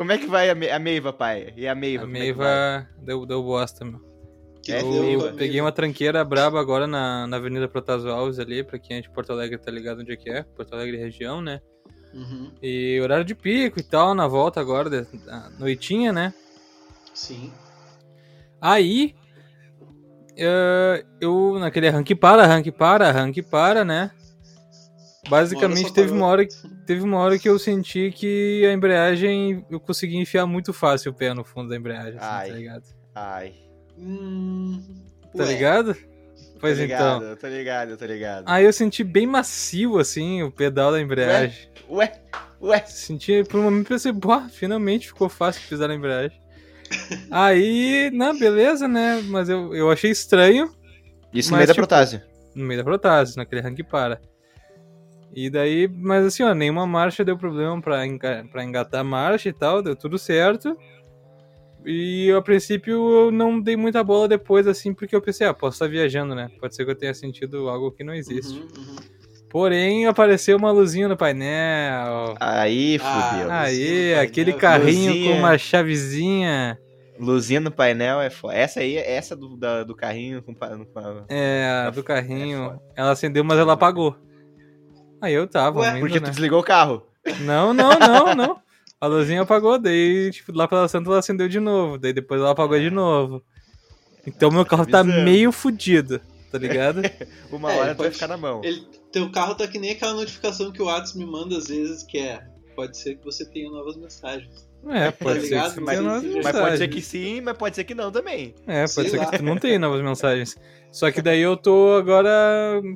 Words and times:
Como 0.00 0.12
é 0.12 0.16
que 0.16 0.26
vai 0.26 0.48
a, 0.48 0.54
me 0.54 0.66
a 0.70 0.78
Meiva, 0.78 1.12
pai? 1.12 1.52
E 1.58 1.68
a 1.68 1.74
Meiva? 1.74 2.04
A 2.04 2.08
é? 2.08 2.10
Meiva 2.10 2.88
deu, 3.02 3.26
deu 3.26 3.42
bosta, 3.42 3.84
meu. 3.84 4.00
Que 4.62 4.72
É, 4.72 4.80
Eu 4.80 5.34
peguei 5.34 5.50
Meiva? 5.50 5.66
uma 5.66 5.72
tranqueira 5.72 6.24
braba 6.24 6.58
agora 6.58 6.86
na, 6.86 7.26
na 7.26 7.36
Avenida 7.36 7.68
Protásio 7.68 8.10
Alves 8.10 8.38
ali, 8.38 8.64
pra 8.64 8.78
quem 8.78 8.96
é 8.96 9.00
de 9.02 9.10
Porto 9.10 9.30
Alegre 9.30 9.58
tá 9.58 9.70
ligado 9.70 10.00
onde 10.00 10.12
é 10.12 10.16
que 10.16 10.30
é, 10.30 10.42
Porto 10.42 10.72
Alegre 10.72 10.96
região, 10.96 11.42
né? 11.42 11.60
Uhum, 12.14 12.50
E 12.62 12.98
horário 13.02 13.26
de 13.26 13.34
pico 13.34 13.78
e 13.78 13.82
tal, 13.82 14.14
na 14.14 14.26
volta 14.26 14.58
agora, 14.58 14.88
de, 14.88 15.02
da 15.18 15.50
noitinha, 15.58 16.14
né? 16.14 16.32
sim. 17.12 17.52
Aí, 18.58 19.14
eh, 20.34 21.04
eu, 21.20 21.58
naquele 21.58 21.88
arranque 21.88 22.14
para, 22.14 22.44
arranque 22.44 22.72
para, 22.72 23.08
arranque 23.10 23.42
para, 23.42 23.84
né? 23.84 24.10
Basicamente 25.28 25.92
teve 25.92 26.12
uma 26.12 26.26
hora, 26.26 26.46
teve 26.86 27.02
uma 27.02 27.18
hora 27.18 27.38
que 27.38 27.48
eu 27.48 27.58
senti 27.58 28.10
que 28.10 28.64
a 28.66 28.72
embreagem, 28.72 29.64
eu 29.70 29.78
consegui 29.78 30.16
enfiar 30.16 30.46
muito 30.46 30.72
fácil 30.72 31.12
o 31.12 31.14
pé 31.14 31.34
no 31.34 31.44
fundo 31.44 31.68
da 31.68 31.76
embreagem, 31.76 32.16
assim, 32.18 32.26
Ai. 32.28 32.48
tá 32.48 32.54
ligado? 32.56 32.84
Ai. 33.14 33.54
Hum, 33.98 34.82
Tá 35.36 35.44
ué, 35.44 35.52
ligado? 35.52 35.96
Pois 36.58 36.76
tô 36.78 36.84
então. 36.84 37.18
ligado, 37.20 37.36
tô 37.38 37.46
ligado, 37.48 37.96
tô 37.96 38.04
ligado. 38.06 38.44
Aí 38.46 38.64
eu 38.64 38.72
senti 38.72 39.04
bem 39.04 39.26
macio, 39.26 39.98
assim, 39.98 40.42
o 40.42 40.50
pedal 40.50 40.90
da 40.92 41.00
embreagem. 41.00 41.68
Ué, 41.88 42.12
ué. 42.60 42.84
Senti, 42.86 43.44
por 43.44 43.60
um 43.60 43.64
momento 43.64 43.88
pensei, 43.88 44.12
pô, 44.12 44.40
finalmente 44.48 45.08
ficou 45.08 45.28
fácil 45.28 45.62
pisar 45.68 45.88
na 45.88 45.94
embreagem. 45.94 46.40
Aí, 47.30 48.10
não, 48.12 48.36
beleza, 48.38 48.88
né? 48.88 49.22
Mas 49.26 49.48
eu, 49.48 49.74
eu 49.74 49.90
achei 49.90 50.10
estranho 50.10 50.74
Isso 51.32 51.50
no 51.50 51.56
meio 51.56 51.66
da 51.68 51.74
tipo, 51.74 51.86
protásio. 51.86 52.20
no 52.54 52.64
meio 52.64 52.78
da 52.80 52.84
protase, 52.84 53.36
naquele 53.36 53.60
rank 53.60 53.78
para. 53.84 54.20
E 55.34 55.48
daí, 55.48 55.86
mas 55.88 56.24
assim, 56.26 56.42
ó, 56.42 56.52
nenhuma 56.54 56.86
marcha 56.86 57.24
deu 57.24 57.36
problema 57.38 57.80
pra, 57.80 58.04
enga 58.06 58.44
pra 58.50 58.64
engatar 58.64 59.00
a 59.00 59.04
marcha 59.04 59.48
e 59.48 59.52
tal, 59.52 59.80
deu 59.82 59.94
tudo 59.94 60.18
certo. 60.18 60.76
E 61.84 62.30
a 62.32 62.42
princípio 62.42 62.92
eu 62.92 63.30
não 63.30 63.58
dei 63.60 63.76
muita 63.76 64.04
bola 64.04 64.28
depois, 64.28 64.66
assim, 64.66 64.92
porque 64.92 65.16
eu 65.16 65.22
pensei, 65.22 65.46
ah, 65.46 65.54
posso 65.54 65.76
estar 65.76 65.88
viajando, 65.88 66.34
né? 66.34 66.50
Pode 66.60 66.74
ser 66.74 66.84
que 66.84 66.90
eu 66.90 66.94
tenha 66.98 67.14
sentido 67.14 67.68
algo 67.68 67.90
que 67.92 68.04
não 68.04 68.12
existe. 68.12 68.60
uhum, 68.60 68.66
uhum. 68.76 68.96
Porém, 69.48 70.06
apareceu 70.06 70.56
uma 70.56 70.70
luzinha 70.70 71.08
no 71.08 71.16
painel. 71.16 72.34
Aí, 72.38 72.98
Ah, 73.02 73.30
fudeu. 73.30 73.50
ah, 73.50 73.60
Aí, 73.62 74.14
aquele 74.14 74.52
carrinho 74.52 75.12
luzinha. 75.12 75.32
com 75.32 75.38
uma 75.40 75.58
chavezinha. 75.58 76.78
Luzinha 77.18 77.60
no 77.60 77.70
painel 77.70 78.20
é 78.20 78.30
foda. 78.30 78.54
Essa 78.54 78.80
aí, 78.80 78.96
essa 78.96 79.34
do, 79.34 79.56
da- 79.56 79.82
do 79.82 79.94
carrinho 79.94 80.42
com, 80.42 80.52
a- 80.60 81.24
É, 81.28 81.82
a 81.84 81.86
É 81.86 81.90
do 81.90 81.94
foda, 81.96 82.02
carrinho. 82.04 82.80
é 82.96 83.00
ela 83.00 83.10
acendeu, 83.10 83.42
mas 83.42 83.58
ela 83.58 83.72
apagou. 83.72 84.16
Aí 85.20 85.34
eu 85.34 85.46
tava, 85.46 85.80
Ué, 85.80 85.90
indo, 85.92 86.00
Porque 86.00 86.20
né? 86.20 86.26
tu 86.26 86.30
desligou 86.30 86.60
o 86.60 86.64
carro. 86.64 87.02
Não, 87.40 87.72
não, 87.74 87.98
não, 87.98 88.34
não. 88.34 88.60
A 89.00 89.06
luzinha 89.06 89.42
apagou, 89.42 89.78
daí, 89.78 90.30
tipo, 90.30 90.52
lá 90.54 90.68
pela 90.68 90.86
Santa 90.88 91.08
ela 91.08 91.18
acendeu 91.18 91.48
de 91.48 91.58
novo. 91.60 91.98
Daí 91.98 92.12
depois 92.12 92.40
ela 92.40 92.50
apagou 92.50 92.78
de 92.78 92.90
novo. 92.90 93.42
Então 94.26 94.50
meu 94.50 94.64
carro 94.66 94.86
tá 94.86 95.02
meio 95.02 95.50
fudido, 95.50 96.20
tá 96.52 96.58
ligado? 96.58 97.00
Uma 97.50 97.72
É, 97.72 97.78
hora 97.78 97.94
pode- 97.94 98.12
ficar 98.14 98.28
na 98.28 98.36
mão. 98.36 98.60
Ele, 98.62 98.86
teu 99.10 99.30
carro 99.32 99.54
tá 99.54 99.66
que 99.66 99.78
nem 99.78 99.92
aquela 99.92 100.12
notificação 100.14 100.70
que 100.70 100.82
o 100.82 100.86
WhatsApp 100.86 101.18
me 101.18 101.24
manda 101.26 101.56
às 101.56 101.68
vezes, 101.68 102.02
que 102.02 102.18
é 102.18 102.42
pode 102.76 102.96
ser 102.98 103.16
que 103.16 103.24
você 103.24 103.44
tenha 103.50 103.70
novas 103.70 103.96
mensagens. 103.96 104.68
É, 104.88 105.10
pode 105.10 105.40
Tá 105.40 105.40
ser 105.46 105.48
ligado? 105.50 105.74
que 105.74 105.80
Mas- 105.80 106.00
mas 106.42 106.56
pode 106.58 106.78
ser 106.78 106.88
que 106.88 107.02
sim, 107.02 107.40
mas 107.40 107.56
pode 107.56 107.76
ser 107.76 107.84
que 107.84 107.94
não 107.94 108.10
também. 108.10 108.54
É, 108.66 108.80
pode 108.82 108.92
Sei 108.92 109.08
ser 109.10 109.16
lá. 109.18 109.26
que 109.26 109.36
tu 109.38 109.44
não 109.44 109.56
tenha 109.56 109.78
novas 109.78 110.00
mensagens. 110.02 110.56
Só 110.90 111.10
que 111.12 111.20
daí 111.22 111.40
eu 111.40 111.56
tô 111.56 111.92
agora 111.96 112.30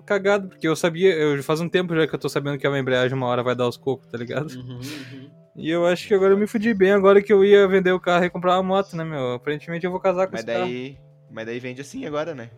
cagado, 0.07 0.49
porque 0.49 0.67
eu 0.67 0.75
sabia, 0.75 1.13
eu 1.15 1.41
faz 1.43 1.61
um 1.61 1.69
tempo 1.69 1.95
já 1.95 2.07
que 2.07 2.15
eu 2.15 2.19
tô 2.19 2.29
sabendo 2.29 2.59
que 2.59 2.67
a 2.67 2.79
embreagem 2.79 3.17
uma 3.17 3.27
hora 3.27 3.43
vai 3.43 3.55
dar 3.55 3.69
os 3.69 3.77
cocos, 3.77 4.07
tá 4.09 4.17
ligado? 4.19 4.51
Uhum, 4.51 4.81
uhum. 4.81 5.31
E 5.57 5.71
eu 5.71 5.87
acho 5.87 6.09
que 6.09 6.15
agora 6.15 6.33
eu 6.33 6.39
me 6.39 6.47
fudi 6.49 6.75
bem, 6.75 6.91
agora 6.91 7.23
que 7.23 7.33
eu 7.33 7.45
ia 7.45 7.69
vender 7.69 7.93
o 7.93 8.01
carro 8.01 8.25
e 8.25 8.31
comprar 8.31 8.55
uma 8.57 8.63
moto, 8.63 8.97
né, 8.97 9.05
meu? 9.05 9.35
Aparentemente 9.35 9.85
eu 9.85 9.91
vou 9.93 10.01
casar 10.01 10.27
com 10.27 10.33
Mas 10.33 10.41
esse 10.41 10.47
carro. 10.53 10.65
daí, 10.67 10.98
mas 11.31 11.47
daí 11.47 11.61
vende 11.61 11.81
assim 11.81 12.05
agora, 12.07 12.35
né? 12.35 12.51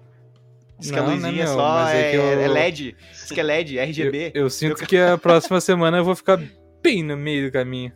Diz 0.79 0.91
que 0.91 0.99
a 0.99 1.03
Não, 1.03 1.09
né, 1.09 1.15
luzinha 1.17 1.45
meu, 1.45 1.55
só 1.55 1.89
é 1.89 2.12
é, 2.12 2.17
eu- 2.17 2.41
é 2.41 2.49
LED. 2.49 2.97
Diz 3.11 3.31
que 3.31 3.41
é 3.41 3.43
LED, 3.43 3.79
RGB. 3.79 4.33
Eu, 4.34 4.43
eu 4.45 4.50
sinto 4.50 4.87
que 4.87 4.97
a 4.97 5.19
próxima 5.19 5.61
semana 5.61 5.99
eu 5.99 6.05
vou 6.05 6.15
ficar 6.15 6.41
bem 6.83 7.03
no 7.03 7.17
meio 7.17 7.47
do 7.49 7.53
caminho. 7.53 7.93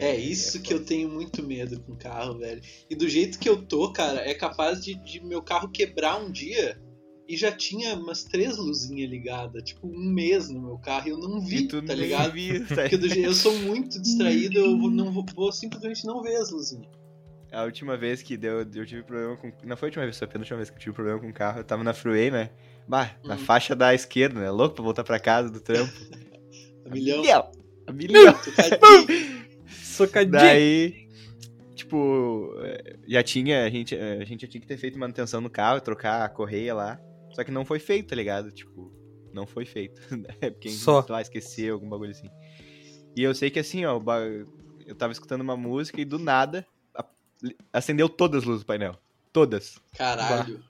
É 0.00 0.16
isso 0.16 0.62
que 0.62 0.72
eu 0.72 0.84
tenho 0.84 1.08
muito 1.10 1.42
medo 1.42 1.78
com 1.80 1.94
carro, 1.94 2.38
velho. 2.38 2.60
E 2.88 2.94
do 2.96 3.08
jeito 3.08 3.38
que 3.38 3.48
eu 3.48 3.62
tô, 3.66 3.92
cara, 3.92 4.20
é 4.20 4.34
capaz 4.34 4.82
de, 4.82 4.94
de 4.94 5.22
meu 5.22 5.42
carro 5.42 5.68
quebrar 5.68 6.16
um 6.18 6.30
dia 6.30 6.80
e 7.28 7.36
já 7.36 7.52
tinha 7.52 7.94
umas 7.94 8.24
três 8.24 8.56
luzinhas 8.56 9.10
ligadas, 9.10 9.62
tipo 9.62 9.86
um 9.86 10.12
mês 10.12 10.48
no 10.48 10.60
meu 10.60 10.78
carro 10.78 11.06
e 11.06 11.10
eu 11.10 11.18
não 11.18 11.40
vi, 11.40 11.58
E 11.58 11.68
tu 11.68 11.82
tá 11.82 11.94
ligado? 11.94 12.32
viu, 12.32 12.66
tá? 12.66 12.74
Porque 12.76 12.96
do 12.96 13.08
jeito, 13.08 13.26
eu 13.28 13.34
sou 13.34 13.56
muito 13.58 14.00
distraído, 14.00 14.58
eu 14.58 14.78
vou, 14.78 14.90
não 14.90 15.12
vou, 15.12 15.24
vou 15.34 15.52
simplesmente 15.52 16.04
não 16.06 16.22
ver 16.22 16.36
as 16.36 16.50
luzinhas. 16.50 16.88
A 17.52 17.64
última 17.64 17.96
vez 17.96 18.22
que 18.22 18.36
deu, 18.36 18.60
eu 18.60 18.86
tive 18.86 19.02
problema 19.02 19.36
com. 19.36 19.52
Não 19.64 19.76
foi 19.76 19.88
a 19.88 19.90
última 19.90 20.04
vez, 20.04 20.16
foi 20.16 20.26
a 20.26 20.30
penúltima 20.30 20.56
vez 20.56 20.70
que 20.70 20.76
eu 20.76 20.80
tive 20.80 20.94
problema 20.94 21.18
com 21.18 21.28
o 21.28 21.32
carro. 21.32 21.58
Eu 21.60 21.64
tava 21.64 21.82
na 21.84 21.92
freeway, 21.92 22.30
né? 22.30 22.50
Bah, 22.86 23.10
na 23.24 23.34
Hum. 23.34 23.38
faixa 23.38 23.74
da 23.74 23.92
esquerda, 23.94 24.40
né? 24.40 24.50
Louco 24.50 24.76
pra 24.76 24.84
voltar 24.84 25.04
pra 25.04 25.18
casa 25.18 25.50
do 25.50 25.60
trampo. 25.60 25.92
A 26.86 26.88
milhão. 26.90 27.20
Milhão! 27.22 27.50
A 27.86 27.92
milhão! 27.92 28.34
Socadinho. 30.06 30.32
Daí, 30.32 31.08
tipo, 31.74 32.54
eh, 32.62 32.96
já 33.06 33.22
tinha, 33.22 33.64
a 33.64 33.70
gente, 33.70 33.94
eh, 33.94 34.18
a 34.20 34.24
gente 34.24 34.42
já 34.42 34.48
tinha 34.48 34.60
que 34.60 34.66
ter 34.66 34.76
feito 34.76 34.98
manutenção 34.98 35.40
no 35.40 35.50
carro, 35.50 35.80
trocar 35.80 36.24
a 36.24 36.28
correia 36.28 36.74
lá. 36.74 37.00
Só 37.32 37.44
que 37.44 37.50
não 37.50 37.64
foi 37.64 37.78
feito, 37.78 38.08
tá 38.08 38.16
ligado? 38.16 38.50
Tipo, 38.50 38.92
não 39.32 39.46
foi 39.46 39.64
feito. 39.64 40.00
É 40.40 40.50
porque 40.50 40.70
Só. 40.70 41.02
sei 41.02 41.12
lá, 41.12 41.20
esqueceu 41.20 41.74
algum 41.74 41.88
bagulho 41.88 42.10
assim. 42.10 42.28
E 43.16 43.22
eu 43.22 43.34
sei 43.34 43.50
que 43.50 43.58
assim, 43.58 43.84
ó, 43.84 44.00
eu 44.86 44.94
tava 44.94 45.12
escutando 45.12 45.40
uma 45.40 45.56
música 45.56 46.00
e 46.00 46.04
do 46.04 46.18
nada 46.18 46.66
acendeu 47.72 48.08
todas 48.08 48.42
as 48.42 48.44
luzes 48.44 48.62
do 48.62 48.66
painel. 48.66 48.96
Todas. 49.32 49.78
Caralho. 49.96 50.60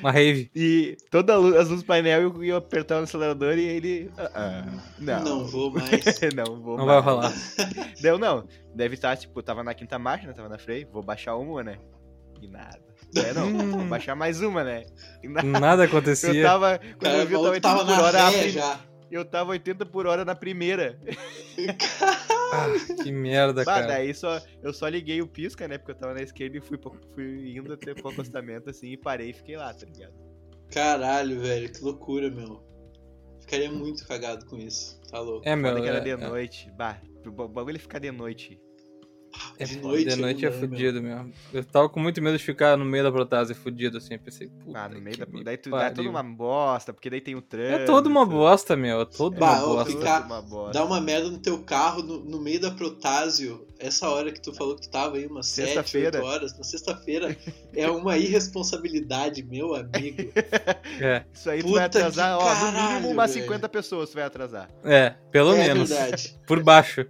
Uma 0.00 0.10
rave. 0.12 0.48
E 0.54 0.96
todas 1.10 1.36
as 1.56 1.68
luzes 1.68 1.82
do 1.82 1.86
painel 1.86 2.22
eu 2.22 2.44
ia 2.44 2.56
apertar 2.56 3.00
o 3.00 3.02
acelerador 3.04 3.58
e 3.58 3.62
ele. 3.64 4.10
ah, 4.16 4.30
ah, 4.34 4.64
não. 5.00 5.24
Não 5.24 5.44
vou 5.44 5.72
mais. 5.72 5.90
não 6.36 6.60
vou 6.62 6.76
Não 6.76 6.86
vai 6.86 6.94
mais. 7.02 7.04
rolar. 7.04 7.32
Deu 8.00 8.16
não. 8.16 8.46
Deve 8.74 8.94
estar, 8.94 9.16
tipo, 9.16 9.42
tava 9.42 9.64
na 9.64 9.74
quinta 9.74 9.98
marcha, 9.98 10.26
né? 10.28 10.32
Tava 10.32 10.48
na 10.48 10.58
freio. 10.58 10.88
Vou 10.92 11.02
baixar 11.02 11.34
uma, 11.36 11.64
né? 11.64 11.78
E 12.40 12.46
nada. 12.46 12.78
É, 13.16 13.32
não. 13.32 13.50
Vou 13.72 13.84
baixar 13.86 14.14
mais 14.14 14.40
uma, 14.40 14.62
né? 14.62 14.84
E 15.22 15.28
nada. 15.28 15.46
Nada 15.60 15.82
Eu 15.84 15.88
acontecia. 15.88 16.42
tava. 16.44 16.78
Quando 16.78 16.98
Cara, 17.00 17.18
eu 17.18 17.26
vi, 17.26 17.34
eu 17.34 17.40
o 17.40 17.42
tava 17.42 17.54
80 17.54 17.68
tava 17.68 17.84
por 17.84 18.04
hora. 18.04 18.18
na 18.18 18.26
a 18.26 18.30
véia 18.30 18.42
prim- 18.42 18.52
já. 18.52 18.80
Eu 19.10 19.24
tava 19.24 19.50
80 19.52 19.86
por 19.86 20.06
hora 20.06 20.24
na 20.24 20.34
primeira. 20.34 20.98
Ah, 22.52 22.66
que 23.02 23.10
merda, 23.12 23.64
Bah, 23.64 23.74
cara. 23.74 23.86
daí 23.88 24.14
só, 24.14 24.40
eu 24.62 24.72
só 24.72 24.86
liguei 24.88 25.20
o 25.20 25.26
pisca, 25.26 25.66
né? 25.66 25.78
Porque 25.78 25.92
eu 25.92 25.96
tava 25.96 26.14
na 26.14 26.22
esquerda 26.22 26.56
e 26.56 26.60
fui, 26.60 26.78
pro- 26.78 26.98
fui 27.14 27.56
indo 27.56 27.72
até 27.72 27.94
pro 27.94 28.08
acostamento 28.10 28.70
assim 28.70 28.92
e 28.92 28.96
parei 28.96 29.30
e 29.30 29.32
fiquei 29.32 29.56
lá, 29.56 29.72
tá 29.74 29.84
ligado? 29.86 30.14
Caralho, 30.70 31.40
velho, 31.40 31.72
que 31.72 31.82
loucura, 31.82 32.30
meu. 32.30 32.64
Ficaria 33.40 33.70
muito 33.70 34.06
cagado 34.06 34.44
com 34.46 34.56
isso. 34.58 35.00
Tá 35.10 35.20
louco. 35.20 35.48
É, 35.48 35.54
meu. 35.56 35.70
Foda 35.70 35.82
que 35.82 35.88
era 35.88 35.98
é- 35.98 36.00
de 36.00 36.10
é- 36.10 36.16
noite. 36.16 36.70
Bah, 36.76 37.00
o 37.26 37.30
ba- 37.30 37.48
bagulho 37.48 37.76
é 37.76 37.80
ficar 37.80 37.98
de 38.00 38.10
noite. 38.10 38.60
É, 39.58 39.64
De 39.64 39.78
noite 39.78 40.08
de 40.10 40.16
noite 40.16 40.44
é 40.46 40.50
fudido 40.52 41.02
mesmo. 41.02 41.32
Eu 41.52 41.64
tava 41.64 41.88
com 41.88 41.98
muito 41.98 42.20
medo 42.22 42.36
de 42.36 42.44
ficar 42.44 42.76
no 42.76 42.84
meio 42.84 43.04
da 43.04 43.10
protase 43.12 43.54
fudido 43.54 43.98
assim. 43.98 44.18
Pensei, 44.18 44.48
puta. 44.48 44.78
Ah, 44.78 44.88
no 44.88 45.00
meio 45.00 45.16
da. 45.16 45.26
Daí 45.44 45.56
tu 45.56 45.70
dá 45.70 45.76
pariu. 45.78 45.94
toda 45.96 46.10
uma 46.10 46.22
bosta, 46.22 46.92
porque 46.92 47.08
daí 47.08 47.20
tem 47.20 47.34
o 47.34 47.40
trânsito. 47.42 47.82
É 47.82 47.84
toda 47.86 48.08
uma 48.08 48.24
bosta, 48.26 48.76
meu. 48.76 49.00
É 49.00 49.04
toda 49.06 49.38
Bah, 49.38 49.64
uma 49.64 49.74
bosta. 49.76 49.92
ficar- 49.92 50.26
uma 50.26 50.42
bosta. 50.42 50.72
Dá 50.78 50.84
uma 50.84 51.00
merda 51.00 51.30
no 51.30 51.38
teu 51.38 51.58
carro 51.62 52.02
no, 52.02 52.24
no 52.24 52.40
meio 52.40 52.60
da 52.60 52.70
Protásio, 52.70 53.66
essa 53.78 54.08
hora 54.08 54.30
que 54.30 54.40
tu 54.40 54.52
falou 54.54 54.74
que 54.76 54.82
tu 54.82 54.90
tava 54.90 55.16
aí, 55.16 55.26
umas 55.26 55.46
7, 55.46 55.66
Sexta-feira. 55.66 56.18
8 56.18 56.26
horas, 56.26 56.58
na 56.58 56.64
sexta-feira, 56.64 57.36
é 57.74 57.90
uma 57.90 58.16
irresponsabilidade, 58.18 59.42
meu 59.42 59.74
amigo. 59.74 60.32
É, 61.00 61.24
Isso 61.32 61.50
aí 61.50 61.60
tu 61.60 61.66
Puta 61.66 61.76
vai 61.78 61.84
atrasar, 61.86 62.38
ó, 62.38 62.40
no 62.42 62.46
caralho, 62.54 62.94
mínimo 62.94 63.10
umas 63.12 63.34
velho. 63.34 63.44
50 63.46 63.68
pessoas 63.68 64.10
tu 64.10 64.14
vai 64.14 64.24
atrasar. 64.24 64.68
é, 64.84 65.14
pelo 65.30 65.54
é 65.54 65.68
menos. 65.68 65.88
verdade. 65.90 66.38
Por 66.46 66.62
baixo. 66.62 67.06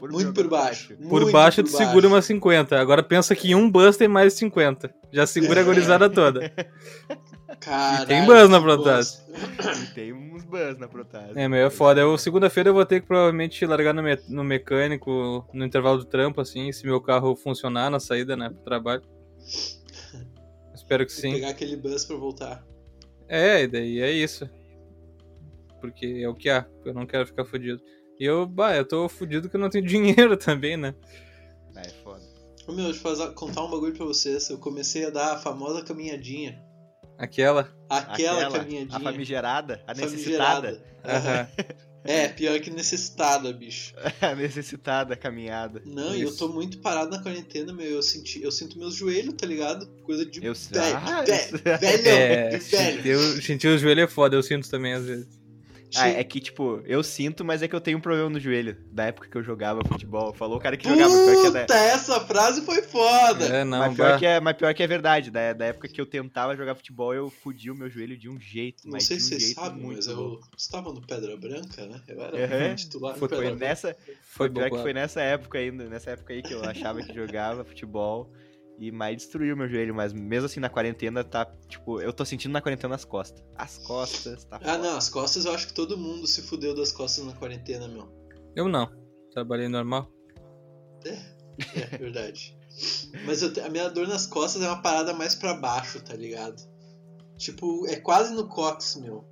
Por, 0.00 0.10
Muito 0.10 0.32
por 0.32 0.48
baixo. 0.48 0.96
Por 0.96 1.20
Muito 1.20 1.30
baixo 1.30 1.62
por 1.62 1.70
tu 1.70 1.76
segura 1.76 2.08
umas 2.08 2.24
50. 2.24 2.80
Agora 2.80 3.02
pensa 3.02 3.36
que 3.36 3.50
em 3.50 3.54
um 3.54 3.70
bus 3.70 3.96
tem 3.98 4.08
mais 4.08 4.32
50. 4.32 4.92
Já 5.12 5.26
segura 5.26 5.60
a 5.60 5.64
gorizada 5.64 6.08
toda. 6.10 6.50
Caralho, 7.60 8.04
E 8.04 8.06
tem 8.06 8.24
buzz 8.24 8.48
na 8.48 8.56
que 8.58 8.64
Protásio. 8.64 9.20
bosta. 9.28 9.82
E 9.82 9.86
tem 9.94 10.12
uns 10.14 10.42
bus 10.44 10.78
na 10.78 10.88
Protásio. 10.88 11.38
É, 11.38 11.46
meu, 11.46 11.66
é 11.66 11.70
foda. 11.70 12.00
Eu, 12.00 12.16
segunda-feira 12.16 12.70
eu 12.70 12.74
vou 12.74 12.86
ter 12.86 13.00
que 13.02 13.06
provavelmente 13.06 13.64
largar 13.66 13.92
no, 13.92 14.02
me- 14.02 14.18
no 14.28 14.42
mecânico 14.42 15.46
no 15.52 15.64
intervalo 15.66 15.98
do 15.98 16.04
trampo, 16.06 16.40
assim, 16.40 16.72
se 16.72 16.86
meu 16.86 17.00
carro 17.00 17.36
funcionar 17.36 17.90
na 17.90 18.00
saída, 18.00 18.34
né, 18.36 18.48
pro 18.48 18.62
trabalho. 18.64 19.02
Espero 20.74 21.04
que 21.04 21.12
Vou 21.12 21.20
sim. 21.20 21.32
pegar 21.32 21.50
aquele 21.50 21.76
bus 21.76 22.04
pra 22.04 22.16
voltar. 22.16 22.64
É, 23.28 23.62
e 23.64 23.66
daí 23.68 24.00
é 24.00 24.10
isso. 24.10 24.48
Porque 25.80 26.20
é 26.22 26.28
o 26.28 26.34
que 26.34 26.48
há, 26.50 26.64
eu 26.84 26.94
não 26.94 27.06
quero 27.06 27.26
ficar 27.26 27.44
fudido. 27.44 27.80
E 28.20 28.24
eu, 28.26 28.46
bah, 28.46 28.76
eu 28.76 28.86
tô 28.86 29.08
fudido 29.08 29.48
que 29.48 29.56
eu 29.56 29.60
não 29.60 29.70
tenho 29.70 29.84
dinheiro 29.88 30.36
também, 30.36 30.76
né? 30.76 30.94
Ah, 31.74 31.80
é 31.80 31.88
foda. 32.04 32.20
Ô 32.68 32.72
meu, 32.72 32.84
deixa 32.84 32.98
eu 32.98 33.02
fazer, 33.02 33.32
contar 33.32 33.64
um 33.64 33.70
bagulho 33.70 33.94
pra 33.96 34.04
vocês. 34.04 34.50
Eu 34.50 34.58
comecei 34.58 35.06
a 35.06 35.10
dar 35.10 35.32
a 35.32 35.38
famosa 35.38 35.82
caminhadinha. 35.82 36.62
Aquela. 37.18 37.72
Aquela, 37.88 38.42
Aquela, 38.46 38.58
caminhadinha. 38.58 38.96
a 38.96 39.00
famigerada, 39.00 39.82
a 39.86 39.94
necessitada. 39.94 40.68
famigerada. 40.68 40.84
Aham. 41.04 41.48
É, 42.02 42.28
pior 42.28 42.58
que 42.60 42.70
necessitada, 42.70 43.52
bicho. 43.52 43.92
Necessitada, 44.38 45.14
caminhada. 45.16 45.82
Não, 45.84 46.14
e 46.16 46.22
eu 46.22 46.34
tô 46.34 46.48
muito 46.48 46.78
parado 46.80 47.10
na 47.10 47.22
quarentena, 47.22 47.74
meu. 47.74 47.86
Eu, 47.86 48.02
senti, 48.02 48.42
eu 48.42 48.50
sinto 48.50 48.78
meus 48.78 48.94
joelhos, 48.94 49.34
tá 49.34 49.44
ligado? 49.46 49.86
Coisa 50.02 50.24
de 50.24 50.42
Eu- 50.42 50.54
velho, 50.54 50.96
Ah, 50.96 51.22
velho, 51.22 51.62
É, 52.08 52.56
velho. 52.56 53.06
eu 53.06 53.18
sentir 53.42 53.68
o 53.68 53.76
joelho 53.76 54.00
é 54.00 54.06
foda, 54.08 54.34
eu 54.34 54.42
sinto 54.42 54.70
também 54.70 54.94
às 54.94 55.04
vezes. 55.04 55.39
Ah, 55.96 56.08
é 56.08 56.22
que, 56.24 56.40
tipo, 56.40 56.82
eu 56.84 57.02
sinto, 57.02 57.44
mas 57.44 57.62
é 57.62 57.68
que 57.68 57.74
eu 57.74 57.80
tenho 57.80 57.98
um 57.98 58.00
problema 58.00 58.28
no 58.30 58.38
joelho. 58.38 58.76
Da 58.92 59.06
época 59.06 59.28
que 59.28 59.36
eu 59.36 59.42
jogava 59.42 59.80
futebol. 59.86 60.32
Falou 60.32 60.58
o 60.58 60.60
cara 60.60 60.76
que 60.76 60.88
jogava. 60.88 61.12
Pior 61.12 61.40
que 61.40 61.46
é 61.46 61.50
da... 61.50 61.60
Puta, 61.60 61.74
essa 61.74 62.20
frase 62.20 62.62
foi 62.62 62.82
foda. 62.82 63.46
É, 63.46 63.64
não, 63.64 63.78
mas, 63.78 63.94
pior 63.94 64.12
bah. 64.12 64.18
que 64.18 64.26
é, 64.26 64.40
mas 64.40 64.56
pior 64.56 64.74
que 64.74 64.82
é 64.82 64.86
verdade. 64.86 65.30
Da, 65.30 65.52
da 65.52 65.66
época 65.66 65.88
que 65.88 66.00
eu 66.00 66.06
tentava 66.06 66.56
jogar 66.56 66.74
futebol, 66.74 67.14
eu 67.14 67.30
fudi 67.30 67.70
o 67.70 67.74
meu 67.74 67.90
joelho 67.90 68.16
de 68.16 68.28
um 68.28 68.40
jeito. 68.40 68.84
Não 68.84 68.92
mas 68.92 69.04
sei 69.04 69.16
de 69.16 69.22
um 69.22 69.26
se 69.26 69.28
vocês 69.30 69.42
jeito 69.42 69.60
sabem, 69.60 69.82
muito 69.82 69.96
mas 69.96 70.06
eu 70.06 70.40
estava 70.56 70.92
no 70.92 71.00
Pedra 71.00 71.36
Branca, 71.36 71.86
né? 71.86 72.00
Eu 72.08 72.22
era 72.22 72.44
Aham. 72.44 72.74
titular 72.74 73.14
Foi, 73.16 73.22
no 73.22 73.28
foi 73.28 73.28
Pedra 73.28 73.50
Branca. 73.50 73.66
nessa, 73.66 73.96
Foi 74.22 74.50
pior 74.50 74.70
que 74.70 74.78
foi 74.78 74.92
nessa 74.92 75.20
época 75.20 75.58
ainda, 75.58 75.84
nessa 75.88 76.10
época 76.10 76.32
aí 76.32 76.42
que 76.42 76.52
eu 76.52 76.64
achava 76.64 77.02
que 77.02 77.14
jogava 77.14 77.64
futebol 77.64 78.30
e 78.80 78.90
mais 78.90 79.18
destruiu 79.18 79.54
meu 79.54 79.68
joelho, 79.68 79.94
mas 79.94 80.10
mesmo 80.10 80.46
assim 80.46 80.58
na 80.58 80.70
quarentena 80.70 81.22
tá, 81.22 81.44
tipo, 81.68 82.00
eu 82.00 82.14
tô 82.14 82.24
sentindo 82.24 82.52
na 82.52 82.62
quarentena 82.62 82.94
as 82.94 83.04
costas. 83.04 83.44
As 83.54 83.76
costas, 83.76 84.44
tá 84.46 84.56
Ah, 84.56 84.58
foda. 84.72 84.78
não, 84.78 84.96
as 84.96 85.10
costas 85.10 85.44
eu 85.44 85.52
acho 85.52 85.66
que 85.66 85.74
todo 85.74 85.98
mundo 85.98 86.26
se 86.26 86.40
fudeu 86.40 86.74
das 86.74 86.90
costas 86.90 87.22
na 87.26 87.34
quarentena, 87.34 87.86
meu. 87.86 88.10
Eu 88.56 88.68
não. 88.70 88.90
Trabalhei 89.32 89.68
normal. 89.68 90.10
É, 91.04 91.98
verdade. 91.98 92.58
Mas 93.26 93.42
eu 93.42 93.52
a 93.64 93.68
minha 93.68 93.90
dor 93.90 94.08
nas 94.08 94.26
costas 94.26 94.62
é 94.62 94.66
uma 94.66 94.80
parada 94.80 95.12
mais 95.12 95.34
pra 95.34 95.52
baixo, 95.54 96.02
tá 96.02 96.14
ligado? 96.14 96.56
Tipo, 97.36 97.86
é 97.86 97.96
quase 97.96 98.32
no 98.34 98.48
cox, 98.48 98.96
meu. 98.96 99.24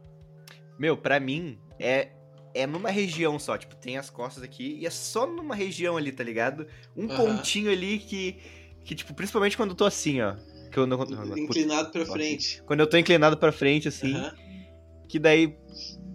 Meu, 0.79 0.95
pra 0.97 1.19
mim 1.19 1.59
é 1.79 2.13
é 2.55 2.67
numa 2.67 2.91
região 2.91 3.39
só, 3.39 3.57
tipo, 3.57 3.77
tem 3.77 3.99
as 3.99 4.11
costas 4.11 4.43
aqui 4.43 4.79
e 4.81 4.87
é 4.87 4.91
só 4.91 5.27
numa 5.27 5.55
região 5.55 5.97
ali, 5.97 6.11
tá 6.11 6.25
ligado? 6.25 6.67
Um 6.97 7.07
Aham. 7.07 7.17
pontinho 7.17 7.71
ali 7.71 7.99
que 7.99 8.41
que 8.89 8.95
tipo, 8.95 9.13
principalmente 9.13 9.55
quando 9.55 9.71
eu 9.71 9.77
tô 9.77 9.85
assim, 9.85 10.21
ó, 10.23 10.35
que 10.73 10.79
eu 10.79 10.87
não 10.87 10.97
putz, 10.97 11.13
Inclinado 11.37 11.91
pra 11.91 12.05
tô 12.07 12.13
frente. 12.13 12.63
quando 12.67 12.81
eu 12.81 12.87
tô 12.87 12.97
inclinado 12.97 13.37
pra 13.37 13.53
frente 13.53 13.87
assim, 13.89 14.15
Aham. 14.15 14.35
que 15.07 15.19
daí 15.19 15.59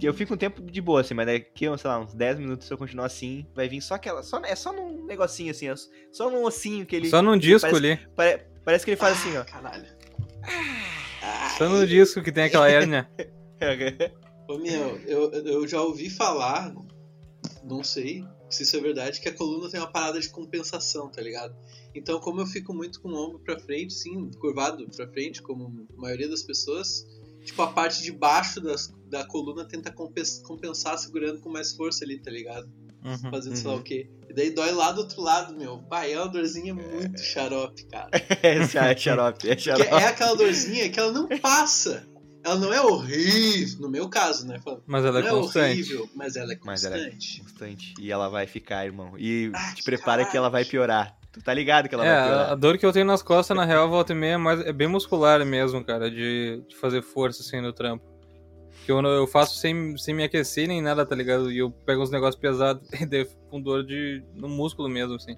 eu 0.01 0.11
fico 0.13 0.33
um 0.33 0.37
tempo 0.37 0.59
de 0.59 0.81
boa, 0.81 1.01
assim, 1.01 1.13
mas 1.13 1.27
daqui, 1.27 1.65
sei 1.77 1.89
lá, 1.89 1.99
uns 1.99 2.15
10 2.15 2.39
minutos 2.39 2.65
se 2.67 2.73
eu 2.73 2.77
continuar 2.77 3.05
assim, 3.05 3.45
vai 3.55 3.69
vir 3.69 3.79
só 3.79 3.93
aquela. 3.93 4.23
Só, 4.23 4.41
é 4.43 4.55
só 4.55 4.73
num 4.73 5.05
negocinho 5.05 5.51
assim, 5.51 5.69
é 5.69 5.75
só 6.11 6.29
num 6.31 6.43
ossinho 6.43 6.83
que 6.85 6.95
ele. 6.95 7.09
Só 7.09 7.21
num 7.21 7.37
disco 7.37 7.61
parece- 7.69 7.77
ali. 7.85 7.97
pare- 8.15 8.45
parece 8.65 8.83
que 8.85 8.89
ele 8.91 8.97
faz 8.97 9.19
assim, 9.19 9.37
ó. 9.37 9.43
Caralho. 9.45 9.85
Ai. 11.21 11.57
Só 11.57 11.69
no 11.69 11.85
disco 11.85 12.21
que 12.23 12.31
tem 12.31 12.45
aquela 12.45 12.67
hérnia. 12.69 13.07
Ô, 14.49 14.57
meu, 14.57 14.97
eu, 15.05 15.31
eu 15.31 15.67
já 15.67 15.79
ouvi 15.81 16.09
falar, 16.09 16.73
não 17.63 17.83
sei 17.83 18.23
se 18.49 18.63
isso 18.63 18.75
é 18.77 18.79
verdade, 18.79 19.19
que 19.19 19.29
a 19.29 19.33
coluna 19.33 19.69
tem 19.69 19.79
uma 19.79 19.91
parada 19.91 20.19
de 20.19 20.29
compensação, 20.29 21.09
tá 21.09 21.21
ligado? 21.21 21.55
Então, 21.95 22.19
como 22.19 22.41
eu 22.41 22.45
fico 22.45 22.73
muito 22.73 23.01
com 23.01 23.09
o 23.09 23.15
ombro 23.15 23.39
pra 23.39 23.59
frente, 23.59 23.93
sim, 23.93 24.29
curvado 24.39 24.87
pra 24.95 25.07
frente, 25.07 25.41
como 25.41 25.87
a 25.97 26.01
maioria 26.01 26.27
das 26.29 26.43
pessoas, 26.43 27.05
tipo, 27.43 27.61
a 27.61 27.67
parte 27.67 28.01
de 28.03 28.11
baixo 28.11 28.61
das, 28.61 28.93
da 29.07 29.25
coluna 29.25 29.65
tenta 29.67 29.91
compens- 29.91 30.39
compensar 30.39 30.97
segurando 30.99 31.39
com 31.39 31.49
mais 31.49 31.73
força 31.73 32.03
ali, 32.03 32.19
tá 32.19 32.29
ligado? 32.29 32.69
Uhum. 33.03 33.31
Fazendo 33.31 33.55
sei 33.57 33.67
lá 33.67 33.73
Uhum. 33.73 33.79
o 33.79 33.83
quê. 33.83 34.09
E 34.29 34.33
daí 34.33 34.49
dói 34.51 34.71
lá 34.71 34.91
do 34.93 35.01
outro 35.01 35.21
lado, 35.21 35.53
meu. 35.57 35.81
Vai, 35.89 36.13
é 36.13 36.17
uma 36.17 36.29
dorzinha 36.29 36.73
muito 36.73 37.19
xarope, 37.19 37.85
cara. 37.87 38.09
é, 38.41 38.65
xa- 38.65 38.85
é 38.91 38.95
xarope, 38.95 39.45
é 39.49 39.55
Porque 39.55 39.61
xarope. 39.69 39.89
é 39.89 40.05
aquela 40.05 40.35
dorzinha 40.35 40.89
que 40.89 40.97
ela 40.99 41.11
não 41.11 41.27
passa. 41.39 42.07
Ela 42.43 42.55
não 42.57 42.73
é 42.73 42.81
horrível, 42.81 43.79
no 43.79 43.89
meu 43.89 44.09
caso, 44.09 44.45
né? 44.45 44.59
Mas 44.85 45.05
ela 45.05 45.19
é 45.19 45.21
não 45.21 45.29
é 45.29 45.31
constante. 45.41 45.71
horrível, 45.71 46.09
mas 46.15 46.35
ela 46.35 46.53
é 46.53 46.57
Mas 46.63 46.83
ela 46.83 46.97
é 46.97 47.03
constante. 47.05 47.41
Constante. 47.41 47.93
E 47.99 48.11
ela 48.11 48.27
vai 48.29 48.45
ficar, 48.45 48.85
irmão. 48.85 49.13
E 49.17 49.49
Ah, 49.53 49.69
te 49.73 49.75
que 49.77 49.83
prepara 49.83 50.23
que 50.23 50.31
caralho. 50.31 50.37
ela 50.37 50.49
vai 50.49 50.65
piorar. 50.65 51.17
Tu 51.31 51.41
tá 51.41 51.53
ligado 51.53 51.87
que 51.89 51.95
ela 51.95 52.05
É, 52.05 52.09
vai 52.09 52.19
a 52.19 52.25
piorar. 52.27 52.57
dor 52.57 52.77
que 52.77 52.85
eu 52.85 52.91
tenho 52.91 53.05
nas 53.05 53.23
costas, 53.23 53.55
na 53.55 53.63
real, 53.65 53.89
volta 53.89 54.11
e 54.11 54.15
meia, 54.15 54.33
é, 54.33 54.37
mais, 54.37 54.59
é 54.61 54.73
bem 54.73 54.87
muscular 54.87 55.43
mesmo, 55.45 55.83
cara, 55.83 56.11
de, 56.11 56.63
de 56.67 56.75
fazer 56.75 57.01
força 57.01 57.41
assim 57.41 57.61
no 57.61 57.71
trampo. 57.73 58.05
Que 58.85 58.91
eu, 58.91 58.99
eu 59.01 59.25
faço 59.25 59.57
sem, 59.57 59.97
sem 59.97 60.13
me 60.13 60.23
aquecer 60.25 60.67
nem 60.67 60.81
nada, 60.81 61.05
tá 61.05 61.15
ligado? 61.15 61.49
E 61.49 61.57
eu 61.59 61.71
pego 61.71 62.03
uns 62.03 62.11
negócios 62.11 62.39
pesados 62.39 62.87
e 62.91 63.25
com 63.49 63.61
dor 63.61 63.85
de, 63.85 64.21
no 64.35 64.49
músculo 64.49 64.89
mesmo, 64.89 65.15
assim. 65.15 65.37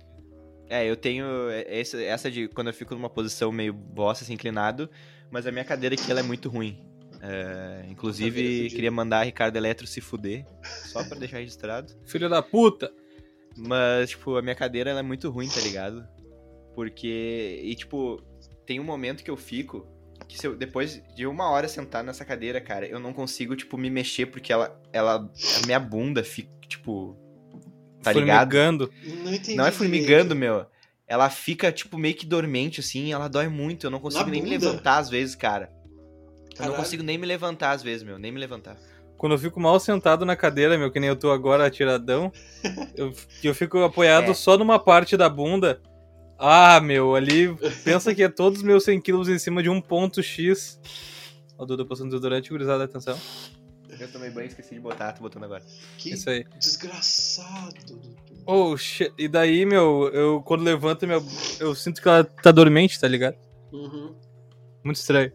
É, 0.67 0.83
eu 0.89 0.95
tenho 0.95 1.25
essa, 1.67 2.01
essa 2.01 2.31
de 2.31 2.47
quando 2.47 2.67
eu 2.69 2.73
fico 2.73 2.95
numa 2.95 3.09
posição 3.09 3.51
meio 3.51 3.71
bosta, 3.71 4.23
assim, 4.23 4.33
inclinado, 4.33 4.89
mas 5.29 5.45
a 5.45 5.51
minha 5.51 5.63
cadeira 5.63 5.93
aqui 5.93 6.09
ela 6.09 6.21
é 6.21 6.23
muito 6.23 6.49
ruim. 6.49 6.83
É, 7.27 7.85
inclusive, 7.89 8.69
queria 8.69 8.91
mandar 8.91 9.23
Ricardo 9.23 9.55
Eletro 9.55 9.87
se 9.87 9.99
fuder, 9.99 10.45
só 10.63 11.03
pra 11.03 11.17
deixar 11.17 11.39
registrado. 11.39 11.91
Filho 12.05 12.29
da 12.29 12.41
puta! 12.41 12.93
Mas, 13.57 14.11
tipo, 14.11 14.35
a 14.35 14.41
minha 14.43 14.53
cadeira 14.53 14.91
ela 14.91 14.99
é 14.99 15.03
muito 15.03 15.29
ruim, 15.31 15.47
tá 15.47 15.59
ligado? 15.61 16.07
Porque. 16.75 17.61
E, 17.63 17.73
tipo, 17.73 18.21
tem 18.65 18.79
um 18.79 18.83
momento 18.83 19.23
que 19.23 19.31
eu 19.31 19.37
fico. 19.37 19.87
Que 20.27 20.37
se 20.37 20.45
eu, 20.45 20.55
depois 20.55 21.01
de 21.15 21.25
uma 21.25 21.49
hora 21.49 21.67
sentar 21.67 22.03
nessa 22.03 22.23
cadeira, 22.23 22.61
cara, 22.61 22.85
eu 22.85 22.99
não 22.99 23.13
consigo, 23.13 23.55
tipo, 23.55 23.77
me 23.77 23.89
mexer 23.89 24.27
porque 24.27 24.53
ela. 24.53 24.79
ela 24.93 25.15
a 25.15 25.65
minha 25.65 25.79
bunda 25.79 26.23
fica, 26.23 26.49
tipo. 26.67 27.17
Tá 28.03 28.13
ligado? 28.13 28.51
Formigando. 28.51 28.93
Não 29.23 29.33
entendi. 29.33 29.55
Não 29.55 29.65
é 29.65 29.71
direito. 29.71 29.77
formigando, 29.77 30.35
meu. 30.35 30.67
Ela 31.07 31.29
fica, 31.29 31.71
tipo, 31.71 31.97
meio 31.97 32.15
que 32.15 32.25
dormente, 32.25 32.81
assim, 32.81 33.11
ela 33.11 33.27
dói 33.27 33.47
muito. 33.47 33.87
Eu 33.87 33.91
não 33.91 33.99
consigo 33.99 34.25
Na 34.25 34.31
nem 34.31 34.43
me 34.43 34.49
levantar 34.49 34.97
às 34.97 35.09
vezes, 35.09 35.33
cara. 35.33 35.71
Eu 36.55 36.59
Caralho. 36.59 36.75
não 36.77 36.83
consigo 36.83 37.03
nem 37.03 37.17
me 37.17 37.25
levantar 37.25 37.71
às 37.71 37.83
vezes, 37.83 38.03
meu. 38.03 38.17
Nem 38.17 38.31
me 38.31 38.39
levantar. 38.39 38.77
Quando 39.17 39.33
eu 39.33 39.39
fico 39.39 39.59
mal 39.59 39.79
sentado 39.79 40.25
na 40.25 40.35
cadeira, 40.35 40.77
meu, 40.77 40.91
que 40.91 40.99
nem 40.99 41.09
eu 41.09 41.15
tô 41.15 41.31
agora 41.31 41.65
atiradão, 41.65 42.31
eu, 42.95 43.13
eu 43.43 43.53
fico 43.55 43.79
apoiado 43.83 44.31
É. 44.31 44.33
só 44.33 44.57
numa 44.57 44.77
parte 44.79 45.15
da 45.17 45.29
bunda. 45.29 45.81
Ah, 46.37 46.81
meu, 46.81 47.15
ali 47.15 47.55
pensa 47.85 48.13
que 48.13 48.21
é 48.21 48.27
todos 48.29 48.59
os 48.59 48.63
meus 48.65 48.83
100 48.83 48.99
quilos 49.01 49.29
em 49.29 49.39
cima 49.39 49.63
de 49.63 49.69
um 49.69 49.79
ponto 49.79 50.21
X. 50.21 50.79
Ó, 51.57 51.63
o 51.63 51.65
Duda 51.65 51.85
passando 51.85 52.09
desodorante, 52.09 52.49
gurizada, 52.49 52.83
atenção. 52.83 53.17
Eu 53.97 54.11
tomei 54.11 54.29
banho 54.29 54.45
e 54.45 54.49
esqueci 54.49 54.75
de 54.75 54.81
botar, 54.81 55.13
tô 55.13 55.21
botando 55.21 55.45
agora. 55.45 55.63
Que 55.97 56.11
Isso 56.13 56.29
aí. 56.29 56.43
desgraçado, 56.59 57.73
Dudu. 57.87 58.15
Oh, 58.45 58.75
shit. 58.75 59.13
E 59.17 59.29
daí, 59.29 59.65
meu, 59.65 60.09
eu 60.13 60.41
quando 60.41 60.63
levanto, 60.63 61.07
meu, 61.07 61.23
eu 61.61 61.73
sinto 61.73 62.01
que 62.01 62.07
ela 62.09 62.23
tá 62.25 62.51
dormente, 62.51 62.99
tá 62.99 63.07
ligado? 63.07 63.37
Uhum. 63.71 64.13
Muito 64.83 64.97
estranho. 64.97 65.31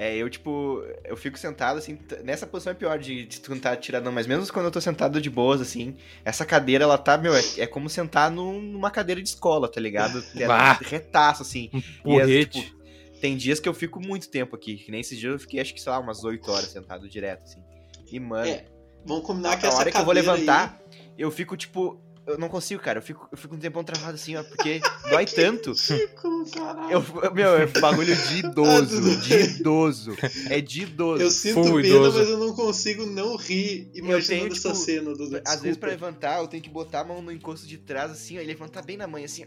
É, 0.00 0.16
eu, 0.16 0.30
tipo, 0.30 0.82
eu 1.04 1.14
fico 1.14 1.38
sentado, 1.38 1.76
assim, 1.76 1.98
nessa 2.24 2.46
posição 2.46 2.70
é 2.70 2.74
pior 2.74 2.98
de, 2.98 3.26
de 3.26 3.38
tentar 3.38 3.76
tiradão, 3.76 4.10
mas 4.10 4.26
mesmo 4.26 4.50
quando 4.50 4.64
eu 4.64 4.70
tô 4.70 4.80
sentado 4.80 5.20
de 5.20 5.28
boas, 5.28 5.60
assim, 5.60 5.94
essa 6.24 6.42
cadeira, 6.46 6.84
ela 6.84 6.96
tá, 6.96 7.18
meu, 7.18 7.34
é, 7.34 7.42
é 7.58 7.66
como 7.66 7.86
sentar 7.90 8.30
num- 8.30 8.62
numa 8.62 8.90
cadeira 8.90 9.20
de 9.20 9.28
escola, 9.28 9.70
tá 9.70 9.78
ligado? 9.78 10.24
É 10.34 10.88
retaço, 10.88 11.42
assim. 11.42 11.68
E, 11.74 11.80
Porrete. 12.02 12.62
tipo, 12.62 13.20
tem 13.20 13.36
dias 13.36 13.60
que 13.60 13.68
eu 13.68 13.74
fico 13.74 14.00
muito 14.00 14.30
tempo 14.30 14.56
aqui, 14.56 14.76
que 14.76 14.90
nem 14.90 15.02
esses 15.02 15.18
dias 15.18 15.34
eu 15.34 15.38
fiquei, 15.38 15.60
acho 15.60 15.74
que, 15.74 15.82
sei 15.82 15.92
lá, 15.92 15.98
umas 15.98 16.24
8 16.24 16.50
horas 16.50 16.70
sentado 16.70 17.06
direto, 17.06 17.42
assim. 17.42 17.62
E, 18.10 18.18
mano, 18.18 18.48
É, 18.50 18.64
Vamos 19.04 19.26
combinar 19.26 19.58
que 19.58 19.66
a 19.66 19.68
essa 19.68 19.78
hora 19.80 19.92
que 19.92 19.98
eu 19.98 20.04
vou 20.06 20.14
levantar, 20.14 20.80
eu 21.18 21.30
fico, 21.30 21.58
tipo, 21.58 22.00
eu 22.32 22.38
não 22.38 22.48
consigo, 22.48 22.82
cara, 22.82 22.98
eu 22.98 23.02
fico, 23.02 23.28
eu 23.30 23.38
fico 23.38 23.54
um 23.54 23.58
tempão 23.58 23.84
travado, 23.84 24.14
assim, 24.14 24.36
ó, 24.36 24.42
porque 24.42 24.80
dói 25.08 25.26
tanto. 25.26 25.72
Caralho. 26.54 26.90
Eu, 26.90 27.32
meu, 27.32 27.56
é 27.56 27.66
bagulho 27.66 28.14
de 28.14 28.38
idoso, 28.46 29.20
de 29.20 29.34
idoso. 29.34 30.16
É 30.48 30.60
de 30.60 30.82
idoso. 30.82 31.22
Eu 31.22 31.30
sinto 31.30 31.62
Full 31.62 31.82
pena, 31.82 31.88
idoso. 31.88 32.18
mas 32.18 32.28
eu 32.28 32.38
não 32.38 32.54
consigo 32.54 33.06
não 33.06 33.36
rir 33.36 33.90
imaginando 33.94 34.26
tenho, 34.26 34.52
essa 34.52 34.72
tipo, 34.72 34.84
cena, 34.84 35.14
Dudu. 35.14 35.40
Às 35.46 35.60
vezes 35.62 35.76
pra 35.76 35.90
levantar, 35.90 36.40
eu 36.40 36.48
tenho 36.48 36.62
que 36.62 36.70
botar 36.70 37.00
a 37.00 37.04
mão 37.04 37.20
no 37.22 37.32
encosto 37.32 37.66
de 37.66 37.78
trás, 37.78 38.10
assim, 38.10 38.38
ó, 38.38 38.40
e 38.40 38.44
levantar 38.44 38.82
bem 38.82 38.96
na 38.96 39.06
mãe, 39.06 39.24
assim. 39.24 39.44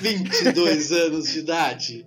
22 0.00 0.92
anos 0.92 1.28
de 1.28 1.38
idade. 1.40 2.06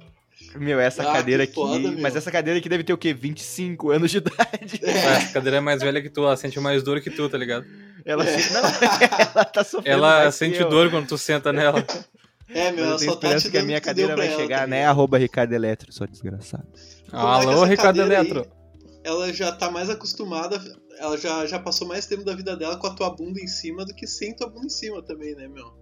Meu, 0.56 0.80
essa 0.80 1.02
Ah, 1.04 1.14
cadeira 1.14 1.44
aqui. 1.44 1.54
foda, 1.54 1.92
mas 2.00 2.16
essa 2.16 2.32
cadeira 2.32 2.60
aqui 2.60 2.68
deve 2.68 2.84
ter 2.84 2.94
o 2.94 2.98
quê? 2.98 3.14
25 3.14 3.92
anos 3.92 4.12
de 4.12 4.18
idade. 4.18 4.82
Ah, 4.84 4.90
Essa 5.18 5.34
cadeira 5.34 5.58
é 5.58 5.62
mais 5.62 5.82
velha 5.82 6.02
que 6.02 6.10
tu, 6.10 6.22
ela 6.26 6.36
sente 6.36 6.60
mais 6.60 6.84
dor 6.84 7.00
que 7.02 7.10
tu, 7.10 7.30
tá 7.30 7.38
ligado? 7.38 7.66
Ela, 8.06 8.26
É. 8.26 8.38
não, 8.50 8.62
ela 9.36 9.46
tá 9.46 9.64
sofrendo. 9.64 9.88
Ela 9.98 10.20
mais 10.24 10.36
que 10.36 10.40
sente 10.40 10.60
eu. 10.62 10.70
dor 10.70 10.90
quando 10.90 11.08
tu 11.08 11.18
senta 11.18 11.54
nela. 11.54 11.86
É, 12.50 12.72
meu, 12.72 12.84
eu 12.84 12.98
tenho 12.98 13.12
só 13.12 13.16
tá 13.18 13.28
esperança 13.28 13.48
te 13.48 13.52
que 13.52 13.58
a 13.58 13.64
minha 13.64 13.80
cadeira 13.80 14.16
vai 14.16 14.28
ela, 14.28 14.36
chegar, 14.38 14.60
tá 14.62 14.68
né? 14.68 14.86
Arroba 14.86 15.18
Ricardo 15.18 15.54
Eletro, 15.54 15.92
sou 15.94 16.06
desgraçado. 16.06 16.68
É 17.14 17.16
Alô, 17.16 17.64
Ricardo 17.64 18.02
Eletro. 18.02 18.46
Ela 19.04 19.32
já 19.32 19.52
tá 19.54 19.72
mais 19.72 19.90
acostumada, 19.90 20.62
ela 21.00 21.18
já, 21.18 21.46
já 21.46 21.58
passou 21.60 21.88
mais 21.88 22.06
tempo 22.06 22.24
da 22.26 22.36
vida 22.36 22.56
dela 22.58 22.76
com 22.78 22.86
a 22.88 22.94
tua 22.94 23.10
bunda 23.10 23.40
em 23.40 23.48
cima 23.48 23.86
do 23.86 23.96
que 23.96 24.06
sem 24.06 24.36
tua 24.36 24.48
bunda 24.50 24.66
em 24.68 24.70
cima 24.70 25.02
também, 25.02 25.34
né, 25.34 25.48
meu? 25.48 25.74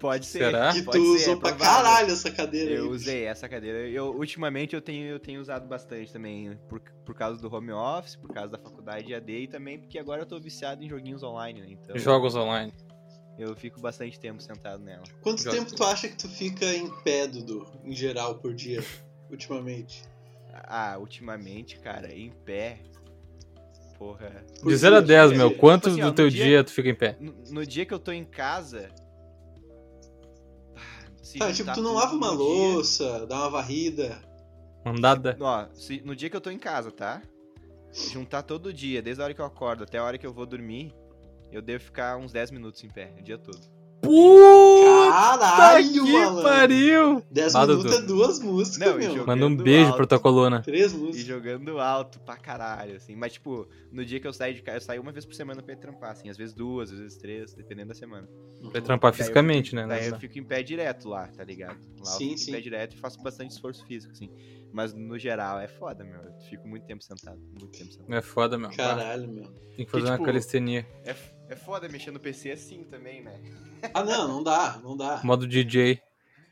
Pode 0.00 0.24
ser. 0.26 0.38
Será? 0.46 0.72
que 0.72 0.82
pode 0.82 0.98
tu 0.98 1.04
ser, 1.18 1.22
usou 1.24 1.34
é 1.34 1.36
pra 1.40 1.50
provável. 1.54 1.84
caralho 1.84 2.10
essa 2.12 2.30
cadeira 2.30 2.70
Eu 2.72 2.84
aí. 2.84 2.88
usei 2.90 3.24
essa 3.26 3.46
cadeira. 3.48 3.86
Eu, 3.86 4.06
ultimamente 4.16 4.74
eu 4.74 4.80
tenho, 4.80 5.04
eu 5.06 5.20
tenho 5.20 5.40
usado 5.40 5.68
bastante 5.68 6.10
também, 6.10 6.58
por, 6.70 6.80
por 7.04 7.14
causa 7.14 7.38
do 7.40 7.54
home 7.54 7.70
office, 7.70 8.16
por 8.16 8.32
causa 8.32 8.48
da 8.52 8.58
faculdade 8.58 9.06
de 9.06 9.14
AD 9.14 9.30
e 9.42 9.46
também 9.46 9.78
porque 9.78 9.98
agora 9.98 10.22
eu 10.22 10.26
tô 10.26 10.40
viciado 10.40 10.82
em 10.82 10.88
joguinhos 10.88 11.22
online, 11.22 11.60
né? 11.60 11.66
Então 11.70 11.98
Jogos 11.98 12.34
online. 12.34 12.72
eu 13.38 13.54
fico 13.54 13.78
bastante 13.78 14.18
tempo 14.18 14.42
sentado 14.42 14.82
nela. 14.82 15.04
Quanto 15.20 15.42
Joga. 15.42 15.58
tempo 15.58 15.74
tu 15.76 15.84
acha 15.84 16.08
que 16.08 16.16
tu 16.16 16.28
fica 16.30 16.64
em 16.64 16.88
pé, 17.02 17.26
Dudu, 17.26 17.66
em 17.84 17.92
geral, 17.92 18.36
por 18.36 18.54
dia, 18.54 18.82
ultimamente? 19.30 20.02
Ah, 20.64 20.96
ultimamente, 20.98 21.78
cara, 21.78 22.10
em 22.12 22.30
pé. 22.30 22.78
porra. 23.98 24.44
De 24.64 24.76
0 24.76 24.96
a 24.96 25.00
10, 25.00 25.32
meu, 25.32 25.48
Tipo 25.50 25.60
quanto 25.60 25.88
assim, 25.90 26.00
ó, 26.02 26.06
do 26.06 26.14
teu 26.14 26.30
dia- 26.30 26.44
dia 26.44 26.64
tu 26.64 26.70
fica 26.72 26.88
em 26.88 26.94
pé? 26.94 27.16
No, 27.20 27.34
no 27.50 27.66
dia 27.66 27.84
que 27.84 27.92
eu 27.92 27.98
tô 27.98 28.12
em 28.12 28.24
casa. 28.24 28.88
Ah, 31.38 31.52
se 31.52 31.64
Tá, 31.64 31.72
tipo, 31.72 31.72
tu 31.74 31.82
não 31.82 31.94
lava 31.94 32.14
uma 32.14 32.28
dia- 32.28 32.36
louça, 32.38 33.26
dá 33.26 33.36
uma 33.36 33.50
varrida. 33.50 34.20
Andada? 34.84 35.36
Ó, 35.40 35.66
se- 35.74 36.00
no 36.04 36.16
dia 36.16 36.30
que 36.30 36.36
eu 36.36 36.40
tô 36.40 36.50
em 36.50 36.58
casa, 36.58 36.90
tá? 36.90 37.22
Juntar 38.12 38.42
todo 38.42 38.72
dia, 38.72 39.02
desde 39.02 39.20
a 39.20 39.24
hora 39.26 39.34
que 39.34 39.40
eu 39.40 39.44
acordo 39.44 39.84
até 39.84 39.98
a 39.98 40.04
hora 40.04 40.16
que 40.16 40.26
eu 40.26 40.32
vou 40.32 40.46
dormir, 40.46 40.94
eu 41.52 41.60
devo 41.60 41.82
ficar 41.84 42.16
uns 42.16 42.32
10 42.32 42.50
minutos 42.50 42.82
em 42.84 42.88
pé, 42.88 43.12
o 43.18 43.22
dia 43.22 43.36
todo. 43.36 43.60
Puta 44.00 44.79
Caralho, 45.10 45.92
que 45.92 46.12
malandro! 46.12 46.42
pariu! 46.42 47.22
10 47.30 47.54
Ah, 47.54 47.66
minutos 47.66 47.92
é 47.96 48.02
duas 48.02 48.38
músicas, 48.40 48.88
Não, 48.88 49.00
e 49.00 49.08
meu. 49.14 49.26
Manda 49.26 49.46
um 49.46 49.56
beijo 49.56 49.86
alto. 49.86 49.96
pra 49.96 50.06
tua 50.06 50.18
coluna. 50.20 50.62
Três 50.62 50.92
E 50.92 50.96
músicas. 50.96 51.26
jogando 51.26 51.78
alto 51.80 52.20
pra 52.20 52.36
caralho, 52.36 52.96
assim. 52.96 53.14
Mas, 53.16 53.32
tipo, 53.34 53.66
no 53.92 54.04
dia 54.04 54.20
que 54.20 54.26
eu 54.26 54.32
saio 54.32 54.54
de 54.54 54.62
casa, 54.62 54.76
eu 54.78 54.80
saio 54.82 55.02
uma 55.02 55.12
vez 55.12 55.24
por 55.24 55.34
semana 55.34 55.62
pra 55.62 55.72
ir 55.74 55.78
trampar, 55.78 56.12
assim. 56.12 56.28
Às 56.28 56.36
vezes 56.36 56.54
duas, 56.54 56.92
às 56.92 56.98
vezes 56.98 57.16
três, 57.16 57.54
dependendo 57.54 57.88
da 57.88 57.94
semana. 57.94 58.28
Vai 58.72 58.80
trampar 58.80 59.10
Daí 59.10 59.18
eu 59.20 59.24
fisicamente, 59.24 59.70
fico- 59.70 59.76
né? 59.82 59.86
Daí 59.88 60.06
eu 60.06 60.12
né? 60.12 60.18
fico 60.18 60.38
em 60.38 60.44
pé 60.44 60.62
direto 60.62 61.08
lá, 61.08 61.26
tá 61.28 61.42
ligado? 61.44 61.78
Lá 61.98 62.04
Sim, 62.04 62.24
eu 62.24 62.28
fico 62.30 62.38
sim. 62.38 62.50
em 62.50 62.54
pé 62.54 62.60
direto 62.60 62.94
e 62.94 62.98
faço 62.98 63.22
bastante 63.22 63.50
esforço 63.52 63.84
físico, 63.86 64.12
assim. 64.12 64.30
Mas 64.72 64.94
no 64.94 65.18
geral 65.18 65.58
é 65.58 65.66
foda, 65.66 66.04
meu. 66.04 66.20
Eu 66.22 66.32
fico 66.48 66.68
muito 66.68 66.84
tempo 66.86 67.02
sentado. 67.02 67.38
Muito 67.58 67.66
tempo 67.76 67.90
sentado. 67.92 68.14
É 68.14 68.22
foda, 68.22 68.56
meu. 68.56 68.70
Caralho, 68.70 69.28
meu. 69.28 69.44
Tem 69.76 69.84
que 69.84 69.90
fazer 69.90 70.04
Que, 70.04 70.10
uma 70.10 70.16
tipo, 70.16 70.26
calistenia. 70.26 70.86
É, 71.04 71.12
é 71.50 71.56
foda 71.56 71.88
mexer 71.88 72.10
no 72.10 72.20
PC 72.20 72.52
assim 72.52 72.84
também, 72.84 73.22
né? 73.22 73.40
Ah, 73.92 74.02
não, 74.04 74.28
não 74.28 74.42
dá, 74.42 74.80
não 74.82 74.96
dá. 74.96 75.20
Modo 75.24 75.46
DJ. 75.46 76.00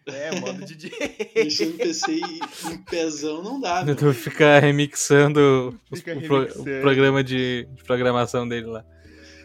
É, 0.07 0.41
modo 0.41 0.65
DJ. 0.65 0.91
Mexer 1.37 1.67
no 1.67 1.75
PC 1.75 2.13
e 2.13 2.73
em 2.73 2.79
pezão 2.85 3.43
não 3.43 3.61
dá, 3.61 3.85
meu. 3.87 3.95
Tu 3.97 4.13
fica 4.15 4.59
remixando 4.59 5.79
Fica 5.95 6.15
o, 6.17 6.23
pro- 6.23 6.39
remixando. 6.41 6.79
o 6.79 6.81
programa 6.81 7.23
de, 7.25 7.69
de 7.75 7.85
programação 7.85 8.49
dele 8.49 8.67
lá. 8.67 8.85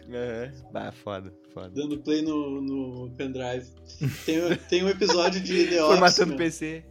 Aham. 0.08 0.52
Bah, 0.72 0.92
foda, 0.92 1.32
foda. 1.52 1.70
Dando 1.70 1.98
play 1.98 2.22
no, 2.22 2.60
no 2.60 3.10
pendrive. 3.16 3.66
Tem, 4.26 4.56
tem 4.68 4.84
um 4.84 4.88
episódio 4.88 5.40
de 5.40 5.66
The 5.66 5.82
Office. 5.82 5.86
Formatando. 5.98 6.36
PC. 6.36 6.84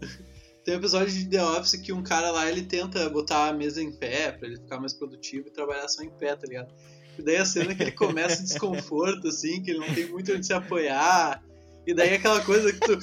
Tem 0.63 0.75
um 0.75 0.77
episódio 0.77 1.13
de 1.13 1.25
The 1.29 1.43
Office 1.43 1.75
que 1.81 1.91
um 1.91 2.01
cara 2.01 2.31
lá 2.31 2.49
ele 2.49 2.63
tenta 2.63 3.09
botar 3.09 3.49
a 3.49 3.53
mesa 3.53 3.81
em 3.83 3.91
pé 3.91 4.31
pra 4.31 4.47
ele 4.47 4.57
ficar 4.57 4.79
mais 4.79 4.93
produtivo 4.93 5.47
e 5.47 5.51
trabalhar 5.51 5.87
só 5.89 6.01
em 6.01 6.09
pé, 6.09 6.35
tá 6.35 6.47
ligado? 6.47 6.73
E 7.17 7.21
daí 7.21 7.37
a 7.37 7.45
cena 7.45 7.75
que 7.75 7.83
ele 7.83 7.91
começa 7.91 8.41
em 8.41 8.45
desconforto, 8.45 9.27
assim, 9.27 9.61
que 9.61 9.71
ele 9.71 9.79
não 9.79 9.93
tem 9.93 10.07
muito 10.07 10.33
onde 10.33 10.45
se 10.45 10.53
apoiar. 10.53 11.41
E 11.85 11.93
daí 11.93 12.13
aquela 12.15 12.41
coisa 12.41 12.71
que 12.71 12.79
tu, 12.79 12.97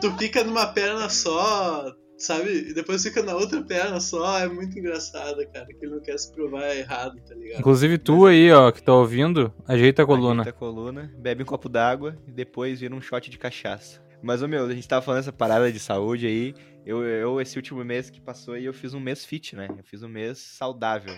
tu 0.00 0.10
fica 0.18 0.42
numa 0.44 0.66
perna 0.68 1.08
só, 1.10 1.92
sabe? 2.16 2.68
E 2.70 2.74
depois 2.74 3.02
fica 3.02 3.22
na 3.22 3.34
outra 3.34 3.60
perna 3.62 4.00
só. 4.00 4.38
É 4.38 4.48
muito 4.48 4.78
engraçado, 4.78 5.36
cara. 5.52 5.66
Que 5.66 5.84
ele 5.84 5.94
não 5.96 6.00
quer 6.00 6.18
se 6.18 6.32
provar 6.32 6.74
errado, 6.76 7.20
tá 7.28 7.34
ligado? 7.34 7.60
Inclusive 7.60 7.98
tu 7.98 8.24
aí, 8.26 8.50
ó, 8.52 8.70
que 8.70 8.82
tá 8.82 8.94
ouvindo, 8.94 9.52
ajeita 9.66 10.02
a 10.02 10.06
coluna. 10.06 10.42
Ajeita 10.42 10.56
a 10.56 10.58
coluna, 10.58 11.12
bebe 11.18 11.42
um 11.42 11.46
copo 11.46 11.68
d'água 11.68 12.16
e 12.26 12.30
depois 12.30 12.80
vira 12.80 12.94
um 12.94 13.00
shot 13.00 13.28
de 13.28 13.36
cachaça. 13.36 14.00
Mas, 14.22 14.40
ô 14.42 14.48
meu, 14.48 14.64
a 14.64 14.72
gente 14.72 14.88
tava 14.88 15.02
falando 15.04 15.20
essa 15.20 15.32
parada 15.32 15.70
de 15.70 15.78
saúde 15.78 16.26
aí. 16.26 16.54
Eu, 16.86 17.02
eu, 17.02 17.40
esse 17.40 17.56
último 17.58 17.84
mês 17.84 18.08
que 18.10 18.20
passou 18.20 18.54
aí, 18.54 18.64
eu 18.64 18.72
fiz 18.72 18.94
um 18.94 19.00
mês 19.00 19.24
fit, 19.24 19.56
né? 19.56 19.68
Eu 19.70 19.84
fiz 19.84 20.02
um 20.02 20.08
mês 20.08 20.38
saudável. 20.38 21.14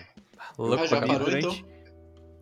Louco, 0.57 0.83
Ah, 0.83 0.87
já 0.87 0.99
parou, 1.01 1.25
caralho. 1.25 1.37
então? 1.37 1.76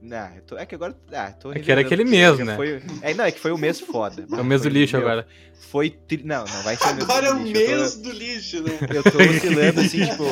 Não, 0.06 0.36
eu 0.36 0.42
tô- 0.44 0.58
é 0.58 0.66
que 0.66 0.76
agora. 0.76 0.96
Ah, 1.12 1.32
tô 1.32 1.52
É 1.52 1.60
que 1.60 1.72
era 1.72 1.82
aquele 1.82 2.04
mês, 2.04 2.38
já 2.38 2.46
né? 2.46 2.56
Foi, 2.56 2.82
é, 3.02 3.14
não, 3.14 3.26
é 3.26 3.32
que 3.32 3.40
foi 3.40 3.52
o 3.52 3.58
mês 3.58 3.80
foda. 3.80 4.26
É 4.32 4.42
o 4.42 4.44
mês 4.46 4.62
do 4.62 4.70
lixo 4.70 4.98
meu, 4.98 5.06
agora. 5.08 5.28
Foi. 5.70 5.90
Tri... 5.90 6.22
Não, 6.24 6.46
não 6.46 6.62
vai 6.64 6.76
ser 6.76 6.84
o 6.90 6.94
mês 6.96 7.04
Agora 7.10 7.28
é 7.28 7.34
o 7.34 7.38
lixo. 7.44 7.60
eu 7.62 7.66
tô- 7.68 7.78
mês 7.82 7.96
do 7.98 8.12
lixo, 8.12 8.64
né? 8.64 8.72
Eu 8.96 9.04
tô 9.04 9.18
oscilando 9.18 9.82
assim, 9.82 10.06
tipo, 10.10 10.24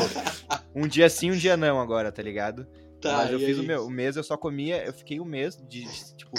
um 0.75 0.87
dia 0.87 1.09
sim, 1.09 1.31
um 1.31 1.35
dia 1.37 1.57
não 1.57 1.81
agora, 1.81 2.11
tá 2.11 2.21
ligado? 2.21 2.67
Tá, 3.01 3.17
Mas 3.17 3.31
eu 3.31 3.39
fiz 3.39 3.57
aí? 3.59 3.65
o 3.65 3.67
meu, 3.67 3.85
o 3.85 3.89
mês 3.89 4.15
eu 4.15 4.23
só 4.23 4.37
comia, 4.37 4.85
eu 4.85 4.93
fiquei 4.93 5.19
um 5.19 5.25
mês 5.25 5.57
de, 5.67 5.83
de, 5.83 6.15
tipo, 6.15 6.31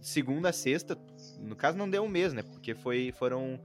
segunda 0.00 0.48
a 0.48 0.52
sexta, 0.52 0.98
no 1.38 1.54
caso 1.54 1.76
não 1.78 1.88
deu 1.88 2.02
um 2.02 2.08
mês, 2.08 2.32
né? 2.32 2.42
Porque 2.42 2.74
foi, 2.74 3.12
foram 3.16 3.60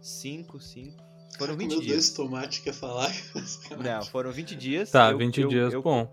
cinco, 0.00 0.58
cinco, 0.60 0.96
foram 1.36 1.56
20 1.56 1.70
Meu 1.70 1.80
dias. 1.80 1.92
dois 1.92 2.10
tomates 2.10 2.58
quer 2.60 2.72
falar. 2.72 3.12
Não, 3.82 4.02
foram 4.06 4.30
20 4.32 4.54
dias. 4.54 4.90
Tá, 4.90 5.10
eu- 5.10 5.18
20 5.18 5.40
eu- 5.42 5.48
dias, 5.48 5.72
eu, 5.74 5.82
bom. 5.82 6.10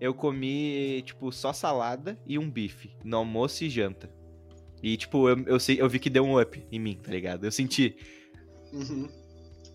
Eu 0.00 0.14
comi, 0.14 1.02
tipo, 1.04 1.32
só 1.32 1.52
salada 1.52 2.18
e 2.26 2.38
um 2.38 2.48
bife, 2.50 2.90
no 3.04 3.16
almoço 3.16 3.64
e 3.64 3.70
janta. 3.70 4.08
E, 4.82 4.96
tipo, 4.96 5.28
eu, 5.28 5.38
eu, 5.46 5.58
sei, 5.60 5.80
eu 5.80 5.88
vi 5.88 5.98
que 5.98 6.08
deu 6.08 6.24
um 6.24 6.40
up 6.40 6.64
em 6.70 6.78
mim, 6.78 6.98
tá 7.02 7.10
ligado? 7.10 7.44
Eu 7.44 7.50
senti 7.50 7.96
Uhum. 8.72 9.08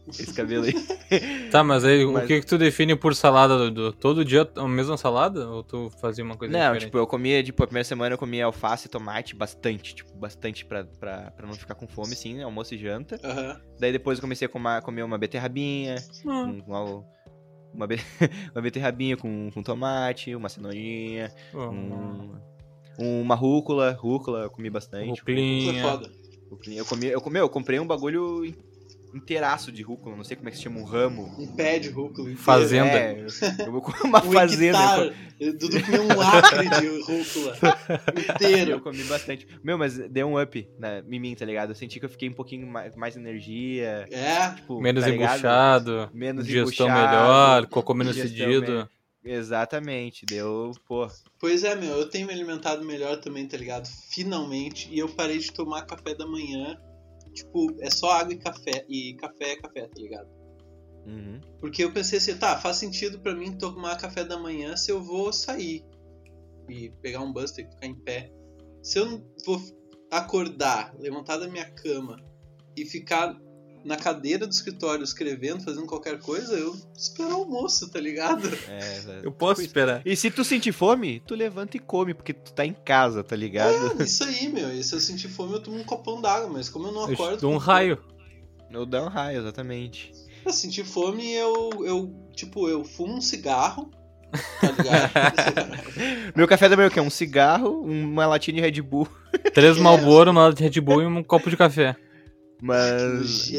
esse 0.07 0.33
cabelo 0.33 0.65
aí. 0.65 0.73
Tá, 1.51 1.63
mas 1.63 1.83
aí 1.85 2.03
Mas- 2.05 2.23
o 2.23 2.27
que 2.27 2.39
que 2.39 2.45
tu 2.47 2.57
define 2.57 2.95
por 2.95 3.13
salada, 3.13 3.55
Dudu? 3.57 3.91
Todo 3.93 4.25
dia 4.25 4.49
a 4.55 4.67
mesma 4.67 4.97
salada? 4.97 5.47
Ou 5.47 5.61
tu 5.63 5.91
fazia 6.01 6.23
uma 6.23 6.35
coisa 6.35 6.51
Não, 6.51 6.59
diferente? 6.59 6.85
tipo, 6.85 6.97
eu 6.97 7.05
comia, 7.05 7.43
tipo, 7.43 7.61
a 7.61 7.67
primeira 7.67 7.83
semana 7.83 8.13
eu 8.15 8.17
comia 8.17 8.45
alface 8.45 8.87
e 8.87 8.89
tomate 8.89 9.35
bastante, 9.35 9.93
tipo, 9.93 10.15
bastante 10.17 10.65
pra, 10.65 10.85
pra, 10.85 11.29
pra 11.31 11.45
não 11.45 11.53
ficar 11.53 11.75
com 11.75 11.85
fome, 11.87 12.15
sim, 12.15 12.41
almoço 12.41 12.73
e 12.73 12.77
janta. 12.79 13.19
Aham. 13.23 13.59
Daí 13.79 13.91
depois 13.91 14.17
eu 14.17 14.21
comecei 14.21 14.45
a 14.47 14.49
comer, 14.49 14.81
comer 14.81 15.03
uma 15.03 15.17
beterrabinha, 15.17 15.95
Ah, 16.25 16.43
um- 16.43 16.63
uma, 16.65 17.05
uma, 17.73 17.87
be- 17.87 17.95
uma 18.53 18.61
beterrabinha 18.61 19.17
com, 19.17 19.49
com 19.51 19.63
tomate, 19.63 20.35
uma 20.35 20.49
cenourinha, 20.49 21.31
ó, 21.53 21.69
um, 21.69 23.21
uma 23.21 23.35
rúcula, 23.35 23.91
rúcula 23.91 24.43
eu 24.43 24.49
comi 24.49 24.69
bastante. 24.69 25.05
É 25.05 25.09
Rúculinha. 25.71 25.91
Rúcula. 25.91 26.11
Eu 26.77 26.85
comi, 26.85 27.07
eu 27.07 27.21
comi, 27.21 27.39
eu 27.39 27.49
comprei 27.49 27.79
um 27.79 27.87
bagulho 27.87 28.45
inteiraço 29.13 29.71
de 29.71 29.81
rúcula, 29.81 30.15
não 30.15 30.23
sei 30.23 30.35
como 30.35 30.47
é 30.49 30.51
que 30.51 30.57
se 30.57 30.63
chama, 30.63 30.79
um 30.79 30.83
ramo. 30.83 31.33
Um 31.39 31.47
pé 31.55 31.79
de 31.79 31.89
rúcula 31.89 32.21
inteiro. 32.29 32.37
Fazenda. 32.41 32.97
É, 32.97 33.25
eu, 33.59 33.65
eu 33.65 33.71
vou 33.71 33.81
comer 33.81 34.01
uma 34.03 34.19
Um 34.25 34.31
fazenda. 34.31 35.13
eu. 35.39 35.57
Dudu 35.57 35.83
comeu 35.83 36.03
um 36.03 36.21
acre 36.21 36.69
de 36.69 36.87
rúcula 37.01 37.57
Eu 38.15 38.21
inteiro. 38.35 38.81
comi 38.81 39.03
bastante. 39.03 39.47
Meu, 39.63 39.77
mas 39.77 39.97
deu 39.97 40.27
um 40.27 40.41
up 40.41 40.67
na, 40.79 40.99
em 40.99 41.19
mim, 41.19 41.35
tá 41.35 41.45
ligado? 41.45 41.69
Eu 41.71 41.75
senti 41.75 41.99
que 41.99 42.05
eu 42.05 42.09
fiquei 42.09 42.29
um 42.29 42.33
pouquinho 42.33 42.65
mais, 42.67 42.95
mais 42.95 43.15
energia. 43.17 44.07
É, 44.11 44.49
Tipo, 44.55 44.79
Menos 44.81 45.03
tá 45.03 45.09
embuchado, 45.09 46.09
Menos 46.13 46.45
digestão 46.45 46.87
embuchado, 46.87 47.07
melhor, 47.11 47.67
cocô 47.67 47.93
menos 47.93 48.15
me- 48.15 48.87
Exatamente. 49.25 50.25
Deu, 50.25 50.71
pô. 50.87 51.07
pois 51.39 51.63
é, 51.63 51.75
meu, 51.75 51.91
eu 51.97 52.09
tenho 52.09 52.27
me 52.27 52.33
alimentado 52.33 52.83
melhor 52.83 53.17
também, 53.17 53.47
tá 53.47 53.55
ligado? 53.57 53.87
Finalmente. 54.09 54.89
E 54.91 54.99
eu 54.99 55.07
parei 55.09 55.37
de 55.39 55.51
tomar 55.51 55.83
café 55.85 56.13
da 56.13 56.25
manhã. 56.27 56.77
Tipo, 57.33 57.67
é 57.79 57.89
só 57.89 58.11
água 58.11 58.33
e 58.33 58.37
café. 58.37 58.85
E 58.87 59.15
café 59.15 59.51
é 59.51 59.55
café, 59.57 59.87
tá 59.87 60.01
ligado? 60.01 60.29
Uhum. 61.05 61.41
Porque 61.59 61.83
eu 61.83 61.91
pensei 61.91 62.17
assim, 62.17 62.37
tá, 62.37 62.57
faz 62.59 62.77
sentido 62.77 63.19
pra 63.19 63.35
mim 63.35 63.57
tomar 63.57 63.97
café 63.97 64.23
da 64.23 64.37
manhã 64.37 64.75
se 64.77 64.91
eu 64.91 65.01
vou 65.01 65.33
sair 65.33 65.83
e 66.69 66.89
pegar 67.01 67.21
um 67.21 67.33
buster 67.33 67.65
e 67.65 67.71
ficar 67.71 67.87
em 67.87 67.95
pé. 67.95 68.31
Se 68.81 68.99
eu 68.99 69.05
não 69.05 69.25
vou 69.45 69.61
acordar, 70.11 70.95
levantar 70.99 71.37
da 71.37 71.47
minha 71.47 71.69
cama 71.71 72.17
e 72.75 72.85
ficar 72.85 73.37
na 73.83 73.95
cadeira 73.97 74.47
do 74.47 74.51
escritório 74.51 75.03
escrevendo, 75.03 75.63
fazendo 75.63 75.85
qualquer 75.85 76.17
coisa, 76.19 76.53
eu 76.53 76.75
espero 76.97 77.29
o 77.31 77.33
almoço, 77.41 77.89
tá 77.89 77.99
ligado? 77.99 78.47
É, 78.69 78.97
exato. 78.97 79.19
Eu 79.23 79.31
posso 79.31 79.55
Tipo 79.61 79.67
esperar. 79.67 79.97
isso. 79.99 80.07
E 80.07 80.15
se 80.15 80.31
tu 80.31 80.43
sentir 80.43 80.71
fome, 80.71 81.21
tu 81.27 81.35
levanta 81.35 81.75
e 81.77 81.79
come, 81.79 82.13
porque 82.13 82.33
tu 82.33 82.53
tá 82.53 82.65
em 82.65 82.73
casa, 82.73 83.23
tá 83.23 83.35
ligado? 83.35 83.99
É, 83.99 84.03
isso 84.03 84.23
aí, 84.23 84.47
meu. 84.49 84.73
E 84.73 84.83
se 84.83 84.93
eu 84.95 84.99
sentir 84.99 85.27
fome, 85.27 85.53
eu 85.53 85.59
tomo 85.59 85.77
um 85.77 85.83
copão 85.83 86.21
d'água, 86.21 86.49
mas 86.49 86.69
como 86.69 86.87
eu 86.87 86.91
não 86.91 87.07
Eu 87.07 87.13
acordo. 87.13 87.41
dou 87.41 87.51
um 87.53 87.57
raio. 87.57 87.97
Eu 88.71 88.85
dou 88.85 89.01
um 89.03 89.07
raio, 89.09 89.39
exatamente. 89.39 90.11
eu 90.45 90.51
sentir 90.53 90.83
fome, 90.85 91.31
eu, 91.33 91.69
eu. 91.85 92.13
Tipo, 92.33 92.67
eu 92.69 92.83
fumo 92.83 93.15
um 93.17 93.21
cigarro. 93.21 93.91
Tá 94.59 94.71
ligado? 94.71 96.33
Meu 96.35 96.47
café 96.47 96.67
da 96.67 96.75
manhã 96.75 96.87
é 96.87 96.89
o 96.89 96.91
quê? 96.91 96.99
Um 96.99 97.09
cigarro, 97.09 97.81
uma 97.81 98.25
latinha 98.25 98.55
de 98.55 98.61
Red 98.61 98.81
Bull. 98.81 99.07
Três 99.53 99.77
É. 99.77 99.79
Malboro, 99.79 100.31
uma 100.31 100.45
lata 100.47 100.55
de 100.55 100.63
Red 100.63 100.81
Bull 100.81 101.03
e 101.03 101.05
um 101.05 101.23
copo 101.23 101.49
de 101.51 101.57
café. 101.57 101.95
Mas. 102.67 103.51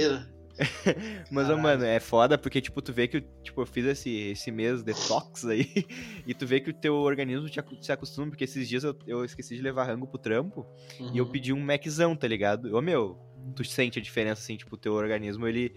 Mas, 1.31 1.47
Caralho. 1.49 1.59
mano, 1.63 1.85
é 1.85 1.99
foda 1.99 2.39
porque, 2.39 2.61
tipo, 2.61 2.81
tu 2.81 2.93
vê 2.93 3.09
que 3.09 3.17
eu, 3.17 3.21
tipo, 3.43 3.61
eu 3.61 3.67
fiz 3.67 3.85
esse, 3.87 4.11
esse 4.31 4.53
mês 4.53 4.83
detox 4.85 5.45
aí 5.47 5.69
e 6.27 6.33
tu 6.33 6.47
vê 6.47 6.61
que 6.61 6.71
o 6.71 6.73
teu 6.73 6.95
organismo 6.95 7.49
te 7.49 7.61
se 7.81 7.91
acostuma, 7.91 8.29
porque 8.29 8.45
esses 8.45 8.69
dias 8.69 8.85
eu, 8.85 8.97
eu 9.07 9.25
esqueci 9.25 9.57
de 9.57 9.63
levar 9.63 9.85
rango 9.85 10.07
pro 10.07 10.17
trampo 10.19 10.65
e 11.13 11.19
eu 11.19 11.25
Uhum. 11.25 11.31
pedi 11.33 11.53
um 11.53 11.61
Maczão, 11.61 12.15
tá 12.15 12.29
ligado? 12.29 12.73
Ô, 12.73 12.81
meu, 12.81 13.19
tu 13.57 13.65
sente 13.65 13.99
a 13.99 14.03
diferença, 14.03 14.43
assim, 14.43 14.57
tipo, 14.57 14.75
o 14.77 14.79
teu 14.79 14.93
organismo, 14.95 15.47
ele... 15.49 15.71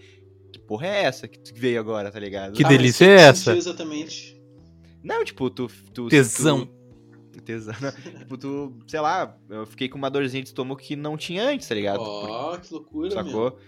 Que 0.52 0.60
porra 0.60 0.86
é 0.86 1.02
essa 1.04 1.26
que 1.28 1.38
tu 1.38 1.52
veio 1.54 1.78
agora, 1.80 2.10
tá 2.10 2.20
ligado? 2.20 2.54
Que 2.54 2.64
Ah, 2.64 2.68
delícia 2.68 3.04
é 3.04 3.14
essa? 3.16 3.54
Exatamente. 3.56 4.40
Não, 5.02 5.24
tipo, 5.24 5.50
tu... 5.50 5.66
tu 5.92 6.08
Tesão. 6.08 6.64
Tu, 6.64 6.77
tesão. 7.44 7.74
não, 7.80 7.92
tipo, 8.20 8.36
tu, 8.38 8.78
sei 8.86 9.00
lá, 9.00 9.36
eu 9.48 9.66
fiquei 9.66 9.88
com 9.88 9.98
uma 9.98 10.10
dorzinha 10.10 10.42
de 10.42 10.48
estômago 10.48 10.80
que 10.80 10.96
não 10.96 11.16
tinha 11.16 11.42
antes, 11.44 11.68
tá 11.68 11.74
ligado? 11.74 12.00
Ó, 12.00 12.56
que 12.58 12.72
loucura, 12.72 13.08
meu. 13.08 13.24
Sacou? 13.24 13.58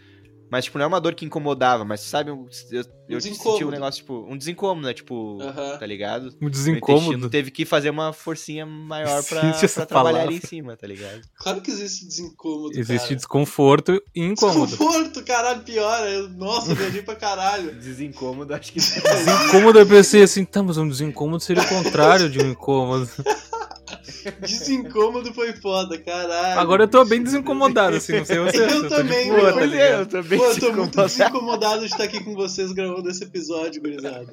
Mas, 0.50 0.64
tipo, 0.64 0.79
não 0.79 0.85
é 0.85 0.88
uma 0.88 1.00
dor 1.00 1.14
que 1.14 1.25
incomodava, 1.25 1.85
mas 1.85 2.00
sabe, 2.00 2.31
eu, 2.31 2.49
eu, 2.73 2.85
eu 3.09 3.21
senti 3.21 3.64
um 3.64 3.71
negócio, 3.71 4.00
tipo, 4.00 4.26
um 4.29 4.37
desincômodo, 4.37 4.85
né? 4.85 4.93
Tipo, 4.93 5.38
Aham. 5.40 5.79
tá 5.79 5.87
ligado? 5.87 6.26
Um 6.43 6.50
Meu 6.50 6.76
intestino 6.76 7.31
teve 7.31 7.52
que 7.52 7.64
fazer 7.64 7.88
uma 7.88 8.12
forcinha 8.12 8.67
maior 8.67 9.23
pra, 9.23 9.43
pra 9.52 9.87
trabalhar 9.87 9.87
palavra. 9.87 10.23
ali 10.23 10.38
em 10.38 10.40
cima, 10.40 10.76
tá 10.76 10.88
ligado? 10.88 11.21
Claro 11.37 11.61
que 11.61 11.71
existe 11.71 12.05
desincômodo, 12.05 12.76
Existe 12.76 13.05
cara. 13.05 13.14
desconforto 13.14 14.02
e 14.12 14.25
incômodo. 14.25 14.67
Desconforto, 14.67 15.25
caralho, 15.25 15.62
pior. 15.62 16.09
Eu, 16.09 16.29
nossa, 16.31 16.73
eu 16.73 16.75
viajei 16.75 17.02
pra 17.02 17.14
caralho. 17.14 17.71
Desincômodo, 17.79 18.52
acho 18.52 18.73
que. 18.73 18.81
Desincômodo 18.81 19.79
eu 19.79 19.87
pensei 19.87 20.25
assim, 20.25 20.45
tá, 20.45 20.64
mas 20.64 20.76
um 20.79 20.88
desincômodo 20.88 21.40
seria 21.45 21.62
o 21.62 21.69
contrário 21.69 22.29
de 22.29 22.40
um 22.40 22.50
incômodo. 22.50 23.09
Desincômodo 24.40 25.33
foi 25.33 25.52
foda, 25.52 25.99
caralho. 25.99 26.61
Agora 26.61 26.85
eu 26.85 26.88
tô 26.88 27.05
bem 27.05 27.23
desincomodado, 27.23 27.97
assim, 27.97 28.19
não 28.19 28.25
sei 28.25 28.38
você. 28.45 28.62
Eu 28.64 28.83
tô 28.83 28.88
também, 28.97 29.29
tá 29.31 29.52
Pois 29.52 29.73
é, 29.73 30.00
eu 30.00 30.07
tô 30.07 30.23
bem 30.23 30.38
Pô, 30.38 30.45
eu 30.47 30.61
tô 30.61 30.73
muito 30.73 31.02
desincomodado. 31.02 31.81
de 31.81 31.87
estar 31.87 32.05
aqui 32.05 32.23
com 32.23 32.35
vocês 32.35 32.73
gravando 32.73 33.09
esse 33.09 33.25
episódio, 33.25 33.81
gurizada. 33.81 34.33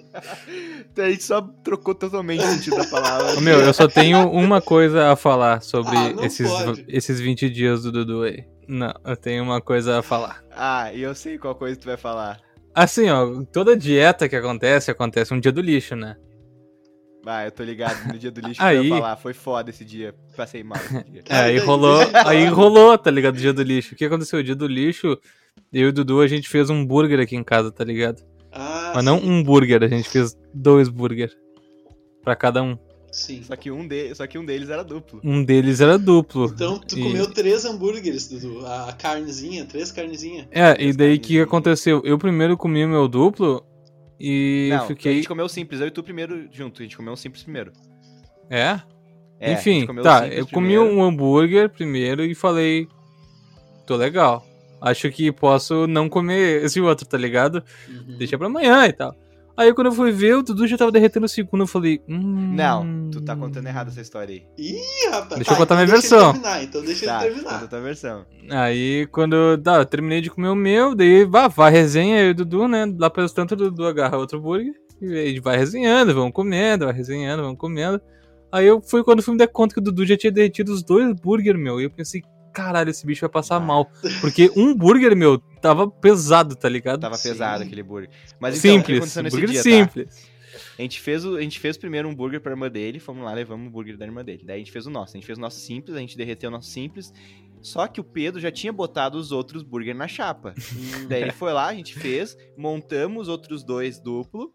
A 0.98 1.10
gente 1.10 1.24
só 1.24 1.41
trocou 1.63 1.96
totalmente 1.96 2.43
o 2.43 2.48
sentido 2.48 2.77
da 2.77 2.86
palavra. 2.86 3.38
Ô, 3.38 3.41
Meu, 3.41 3.60
eu 3.60 3.74
só 3.74 3.88
tenho 3.88 4.29
uma 4.29 4.62
coisa 4.62 5.12
a 5.12 5.15
falar 5.15 5.62
sobre 5.62 5.96
Ah, 5.98 6.25
esses, 6.25 6.50
pode. 6.50 6.86
esses 6.88 7.19
20 7.19 7.50
dias 7.50 7.84
do 7.84 7.91
Dudu 7.91 8.24
aí. 8.24 8.43
Não, 8.67 8.93
eu 9.05 9.15
tenho 9.15 9.43
uma 9.43 9.62
coisa 9.62 10.00
a 10.00 10.01
falar. 10.03 10.43
Ah, 10.51 10.91
e 10.93 11.01
eu 11.01 11.15
sei 11.15 11.38
qual 11.38 11.55
coisa 11.55 11.79
tu 11.79 11.86
vai 11.86 11.98
falar. 11.98 12.39
Assim, 12.75 13.10
ó, 13.10 13.41
toda 13.51 13.75
dieta 13.75 14.27
que 14.29 14.36
acontece, 14.36 14.91
acontece 14.91 15.34
um 15.34 15.39
dia 15.39 15.51
do 15.51 15.62
lixo, 15.62 15.96
né? 15.96 16.15
Ah, 17.29 17.46
eu 17.46 17.51
tô 17.51 17.63
ligado, 17.63 18.07
no 18.12 18.17
dia 18.17 18.31
do 18.31 18.39
lixo 18.41 18.62
Aí- 18.62 18.75
que 18.77 18.79
eu 18.79 18.84
ia 18.86 18.96
falar. 19.01 19.15
Foi 19.17 19.34
foda 19.34 19.69
esse 19.69 19.84
dia. 19.84 20.15
Passei 20.36 20.63
mal 20.63 20.77
esse 20.77 21.03
dia. 21.12 21.24
Cara, 21.24 21.46
aí 21.48 21.57
rolou, 21.60 22.00
aí 22.25 22.46
rolou, 22.50 22.98
tá 22.98 23.12
ligado? 23.12 23.36
O 23.36 23.39
dia 23.39 23.53
do 23.53 23.62
lixo. 23.63 23.93
O 23.93 23.98
que 23.98 24.05
aconteceu? 24.05 24.39
O 24.39 24.43
dia 24.43 24.55
do 24.55 24.65
lixo, 24.67 25.17
eu 25.74 25.88
e 25.88 25.89
o 25.89 25.93
Dudu, 25.93 26.22
a 26.22 26.27
gente 26.27 26.48
fez 26.48 26.69
um 26.69 26.86
burger 26.86 27.19
aqui 27.19 27.36
em 27.36 27.43
casa, 27.43 27.72
tá 27.72 27.84
ligado? 27.84 28.24
Ah, 28.51 28.93
Mas 28.96 29.03
não 29.03 29.19
sim, 29.19 29.29
um 29.29 29.43
burger, 29.43 29.84
a 29.84 29.88
gente 29.88 30.07
fez 30.10 30.38
dois 30.53 30.88
burger. 30.89 31.31
Pra 32.24 32.36
cada 32.36 32.63
um. 32.63 32.77
Sim. 33.12 33.41
Só 33.43 33.55
que 33.55 33.72
um, 33.72 33.88
de... 33.88 34.13
Só 34.15 34.27
que 34.27 34.38
um 34.38 34.46
deles 34.46 34.69
era 34.69 34.84
duplo. 34.84 35.19
Um 35.24 35.43
deles 35.43 35.79
era 35.81 35.98
duplo. 35.98 36.46
Então 36.53 36.77
tu 36.77 36.98
E- 37.00 37.03
comeu 37.03 37.25
três 37.31 37.65
hambúrgueres, 37.65 38.27
Dudu. 38.27 38.65
A 38.65 38.93
carnezinha, 38.93 39.65
três 39.65 39.91
carnezinhas. 39.91 40.46
É, 40.51 40.72
e 40.74 40.75
Três 40.75 40.96
daí 40.98 41.15
o 41.15 41.19
que 41.19 41.39
aconteceu? 41.41 42.01
Eu 42.03 42.17
primeiro 42.17 42.55
comi 42.57 42.84
o 42.86 42.89
meu 42.89 43.07
duplo 43.07 43.63
e 44.19 44.69
Não, 44.71 44.77
a 44.83 44.88
fiquei. 44.88 45.15
gente 45.15 45.27
comeu 45.27 45.47
simples, 45.50 45.79
eu 45.81 45.88
e 45.88 45.91
tu 45.91 46.03
primeiro 46.03 46.47
junto. 46.51 46.81
A 46.81 46.83
gente 46.83 46.97
comeu 46.97 47.13
um 47.13 47.17
simples 47.17 47.43
primeiro. 47.43 47.71
É? 48.50 48.79
É, 49.39 49.51
a 49.51 49.53
Enfim, 49.53 49.86
tá. 50.01 50.27
Eu 50.27 50.47
comi 50.47 50.69
primeiro. 50.75 50.83
um 50.95 51.03
hambúrguer 51.03 51.69
primeiro 51.69 52.24
e 52.24 52.33
falei. 52.33 52.88
Tô 53.86 53.95
legal. 53.95 54.45
Acho 54.81 55.09
que 55.12 55.31
posso 55.31 55.88
não 55.88 56.07
comer 56.09 56.63
esse 56.63 56.79
outro, 56.81 57.05
tá 57.07 57.17
ligado? 57.17 57.63
Uhum. 57.88 58.17
Deixa 58.17 58.38
pra 58.38 58.47
amanhã 58.47 58.86
e 58.88 58.93
tal. 58.93 59.15
Aí 59.57 59.73
quando 59.73 59.87
eu 59.87 59.91
fui 59.91 60.11
ver, 60.11 60.35
o 60.35 60.43
Dudu 60.43 60.67
já 60.67 60.77
tava 60.77 60.91
derretendo 60.91 61.25
o 61.25 61.29
segundo. 61.29 61.63
Eu 61.63 61.67
falei. 61.67 61.99
Hum... 62.07 62.53
Não, 62.55 63.09
tu 63.09 63.19
tá 63.21 63.35
contando 63.35 63.65
errado 63.65 63.87
essa 63.87 64.01
história 64.01 64.35
aí. 64.35 64.43
Ih, 64.55 65.09
rapaz. 65.09 65.35
Deixa 65.37 65.51
eu 65.51 65.57
contar 65.57 65.73
então 65.73 65.77
minha 65.77 65.87
deixa 65.87 66.01
versão. 66.01 66.29
Ele 66.29 66.39
terminar, 66.39 66.63
então 66.63 66.81
deixa 66.83 67.05
Tá, 67.07 67.25
ele 67.25 67.35
conta 67.35 67.47
a 67.47 67.51
terminar. 67.53 67.69
tua 67.69 67.81
versão. 67.81 68.25
Aí 68.51 69.07
quando 69.07 69.57
tá, 69.57 69.77
eu 69.77 69.85
terminei 69.85 70.21
de 70.21 70.29
comer 70.29 70.49
o 70.49 70.55
meu, 70.55 70.93
daí 70.93 71.25
vá, 71.25 71.47
vai 71.47 71.71
resenha, 71.71 72.19
eu 72.19 72.27
e 72.27 72.31
o 72.31 72.35
Dudu, 72.35 72.67
né? 72.67 72.85
Lá 72.99 73.09
pelos 73.09 73.33
tanto 73.33 73.53
o 73.53 73.57
Dudu 73.57 73.87
agarra 73.87 74.17
outro 74.17 74.39
burger 74.39 74.73
e 75.01 75.19
a 75.19 75.25
gente 75.25 75.41
vai 75.41 75.57
resenhando, 75.57 76.13
vamos 76.13 76.33
comendo, 76.33 76.85
vai 76.85 76.93
resenhando, 76.93 77.41
vamos 77.41 77.57
comendo. 77.57 77.99
Aí 78.51 78.65
eu 78.65 78.81
fui 78.81 79.03
quando 79.03 79.21
fui 79.23 79.33
me 79.33 79.37
dar 79.39 79.47
conta 79.47 79.73
que 79.73 79.79
o 79.79 79.83
Dudu 79.83 80.05
já 80.05 80.15
tinha 80.15 80.31
derretido 80.31 80.71
os 80.71 80.83
dois 80.83 81.13
burger, 81.13 81.57
meu. 81.57 81.81
E 81.81 81.85
eu 81.85 81.89
pensei, 81.89 82.21
caralho, 82.54 82.89
esse 82.89 83.06
bicho 83.06 83.22
vai 83.22 83.30
passar 83.30 83.58
Ah. 83.58 83.60
mal. 83.60 83.89
Porque 84.22 84.51
um 84.56 84.74
burger, 84.75 85.16
meu, 85.16 85.38
tava 85.62 85.89
pesado, 85.89 86.56
tá 86.56 86.68
ligado? 86.70 87.00
Tava 87.01 87.16
Sim. 87.18 87.30
pesado 87.30 87.63
aquele 87.63 87.84
burger. 87.84 88.10
Mas 88.39 88.58
então, 88.63 88.77
o 88.77 88.84
que 88.84 88.94
simples, 88.94 88.98
aconteceu 88.98 89.24
nesse 89.24 89.36
burger 89.38 89.50
dia, 89.50 89.63
tá? 89.63 89.63
simples. 89.63 90.38
A 90.77 90.82
gente, 90.82 91.00
fez 91.01 91.24
o, 91.25 91.36
a 91.38 91.42
gente 91.42 91.60
fez 91.60 91.77
primeiro 91.77 92.08
um 92.08 92.16
burger 92.16 92.42
pra 92.42 92.51
irmã 92.51 92.70
dele, 92.70 93.00
fomos 93.00 93.24
lá, 93.24 93.34
levamos 93.34 93.68
o 93.68 93.72
burger 93.72 93.98
da 93.98 94.06
irmã 94.06 94.24
dele. 94.24 94.44
Daí 94.46 94.56
a 94.56 94.60
gente 94.60 94.72
fez 94.72 94.86
o 94.88 94.89
nosso. 94.89 95.16
A 95.16 95.18
gente 95.18 95.25
fez 95.25 95.38
o 95.38 95.42
nosso 95.42 95.60
simples, 95.60 95.96
a 95.96 96.00
gente 96.00 96.18
derreteu 96.18 96.50
o 96.50 96.51
nosso 96.51 96.70
simples. 96.70 97.13
Só 97.62 97.88
que 97.88 98.00
o 98.00 98.04
Pedro 98.04 98.39
já 98.39 98.51
tinha 98.51 98.72
botado 98.72 99.18
os 99.18 99.32
outros 99.32 99.63
burger 99.63 99.96
na 99.96 100.08
chapa. 100.08 100.54
Daí 101.10 101.22
ele 101.24 101.32
foi 101.32 101.51
lá, 101.54 101.68
a 101.68 101.74
gente 101.74 101.96
fez, 102.00 102.38
montamos 102.56 103.24
os 103.24 103.27
outros 103.27 103.63
dois 103.63 104.00
duplo. 104.00 104.54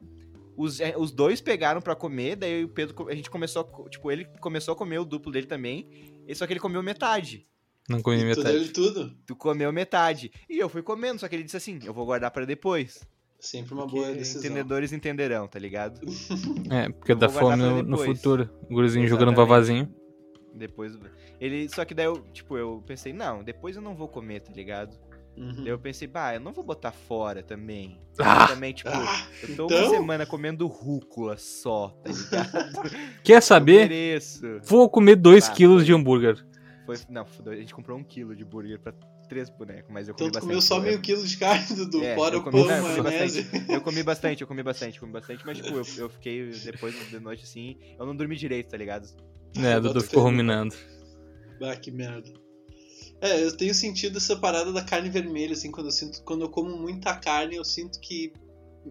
Os, 0.56 0.80
é, 0.80 0.94
os 0.96 1.10
dois 1.10 1.40
pegaram 1.40 1.80
pra 1.80 1.94
comer, 1.96 2.36
daí 2.36 2.62
o 2.62 2.68
Pedro, 2.68 3.08
a 3.08 3.14
gente 3.14 3.30
começou, 3.30 3.64
tipo, 3.88 4.10
ele 4.12 4.26
começou 4.38 4.72
a 4.72 4.76
comer 4.76 4.98
o 4.98 5.04
duplo 5.04 5.32
dele 5.32 5.46
também, 5.46 5.88
só 6.34 6.46
que 6.46 6.52
ele 6.52 6.60
comeu 6.60 6.82
metade. 6.82 7.46
Não 7.88 8.00
comi 8.00 8.18
Tu 8.18 8.20
deu 8.20 8.28
metade. 8.36 8.56
ele 8.56 8.68
tudo? 8.68 9.12
Tu 9.26 9.34
comeu 9.36 9.72
metade. 9.72 10.30
E 10.48 10.58
eu 10.58 10.68
fui 10.68 10.82
comendo, 10.82 11.18
só 11.20 11.28
que 11.28 11.34
ele 11.34 11.42
disse 11.42 11.56
assim, 11.56 11.78
eu 11.84 11.92
vou 11.92 12.06
guardar 12.06 12.30
pra 12.30 12.44
depois. 12.44 13.00
Sempre 13.40 13.74
uma 13.74 13.82
porque 13.84 13.96
boa 14.00 14.12
decisão. 14.14 14.40
entendedores 14.40 14.92
entenderão, 14.92 15.48
tá 15.48 15.58
ligado? 15.58 16.00
É, 16.70 16.88
porque 16.90 17.12
dá 17.14 17.28
fome 17.28 17.82
no, 17.82 17.98
futuro. 17.98 18.48
O 18.70 18.74
gurizinho 18.74 19.08
jogando 19.08 19.34
vavazinho. 19.34 19.92
Depois. 20.54 20.96
Ele. 21.40 21.68
Só 21.68 21.84
que 21.84 21.92
daí 21.92 22.06
eu, 22.06 22.22
tipo, 22.32 22.56
eu 22.56 22.82
pensei, 22.86 23.12
não, 23.12 23.42
depois 23.42 23.74
eu 23.74 23.82
não 23.82 23.96
vou 23.96 24.06
comer, 24.06 24.40
tá 24.42 24.52
ligado? 24.52 24.96
Uhum. 25.36 25.56
Daí 25.56 25.68
eu 25.68 25.78
pensei, 25.78 26.06
bah, 26.06 26.34
eu 26.34 26.40
não 26.40 26.52
vou 26.52 26.62
botar 26.62 26.92
fora 26.92 27.42
também. 27.42 27.98
Ah! 28.20 28.46
também, 28.46 28.72
tipo, 28.74 28.90
Ah, 28.92 29.26
eu 29.42 29.56
tô 29.56 29.64
então? 29.64 29.78
uma 29.78 29.88
semana 29.90 30.26
comendo 30.26 30.66
rúcula 30.68 31.36
só, 31.38 31.88
tá 32.04 32.10
ligado? 32.12 32.90
Quer 33.24 33.42
saber? 33.42 34.20
Vou 34.62 34.88
comer 34.90 35.16
2 35.16 35.48
Ah, 35.48 35.52
quilos 35.52 35.76
foi. 35.78 35.84
de 35.86 35.92
hambúrguer. 35.94 36.46
Foi, 36.84 36.96
não, 37.08 37.24
a 37.46 37.54
gente 37.56 37.72
comprou 37.74 37.96
um 37.96 38.02
quilo 38.02 38.34
de 38.34 38.44
burger 38.44 38.80
pra 38.80 38.92
três 39.28 39.48
bonecos, 39.48 39.88
mas 39.92 40.08
eu 40.08 40.14
então 40.14 40.26
comi 40.26 40.30
tu 40.30 40.34
bastante. 40.34 40.48
comeu 40.48 40.60
só 40.60 40.80
meio 40.80 41.00
quilo 41.00 41.24
de 41.26 41.36
carne, 41.36 41.76
Dudu. 41.76 42.02
É, 42.02 42.14
fora 42.16 42.34
eu 42.34 42.40
o 42.40 42.42
comi- 42.42 42.58
pão, 42.58 42.66
não, 42.68 42.76
eu 42.76 42.82
comi 42.82 43.02
maionese. 43.02 43.46
Eu 43.68 43.80
comi 43.82 44.02
bastante, 44.02 44.40
eu 44.42 44.46
comi 44.48 44.62
bastante, 44.62 44.98
comi 45.00 45.12
bastante, 45.12 45.46
mas 45.46 45.56
tipo, 45.58 45.68
eu, 45.70 45.84
eu 45.96 46.08
fiquei 46.10 46.50
depois 46.50 46.94
de 47.08 47.20
noite 47.20 47.44
assim, 47.44 47.76
eu 47.98 48.04
não 48.04 48.16
dormi 48.16 48.34
direito, 48.36 48.68
tá 48.70 48.76
ligado? 48.76 49.06
É, 49.56 49.74
Eu 49.76 49.80
Dudu 49.80 50.00
ficou 50.02 50.24
ruminando. 50.24 50.74
Ah, 51.62 51.76
que 51.76 51.90
merda. 51.92 52.28
É, 53.20 53.44
eu 53.44 53.56
tenho 53.56 53.72
sentido 53.72 54.18
essa 54.18 54.34
parada 54.34 54.72
da 54.72 54.82
carne 54.82 55.08
vermelha, 55.08 55.52
assim, 55.52 55.70
quando 55.70 55.86
eu 55.86 55.92
sinto. 55.92 56.20
Quando 56.24 56.42
eu 56.42 56.48
como 56.48 56.76
muita 56.76 57.14
carne, 57.14 57.54
eu 57.54 57.64
sinto 57.64 58.00
que. 58.00 58.32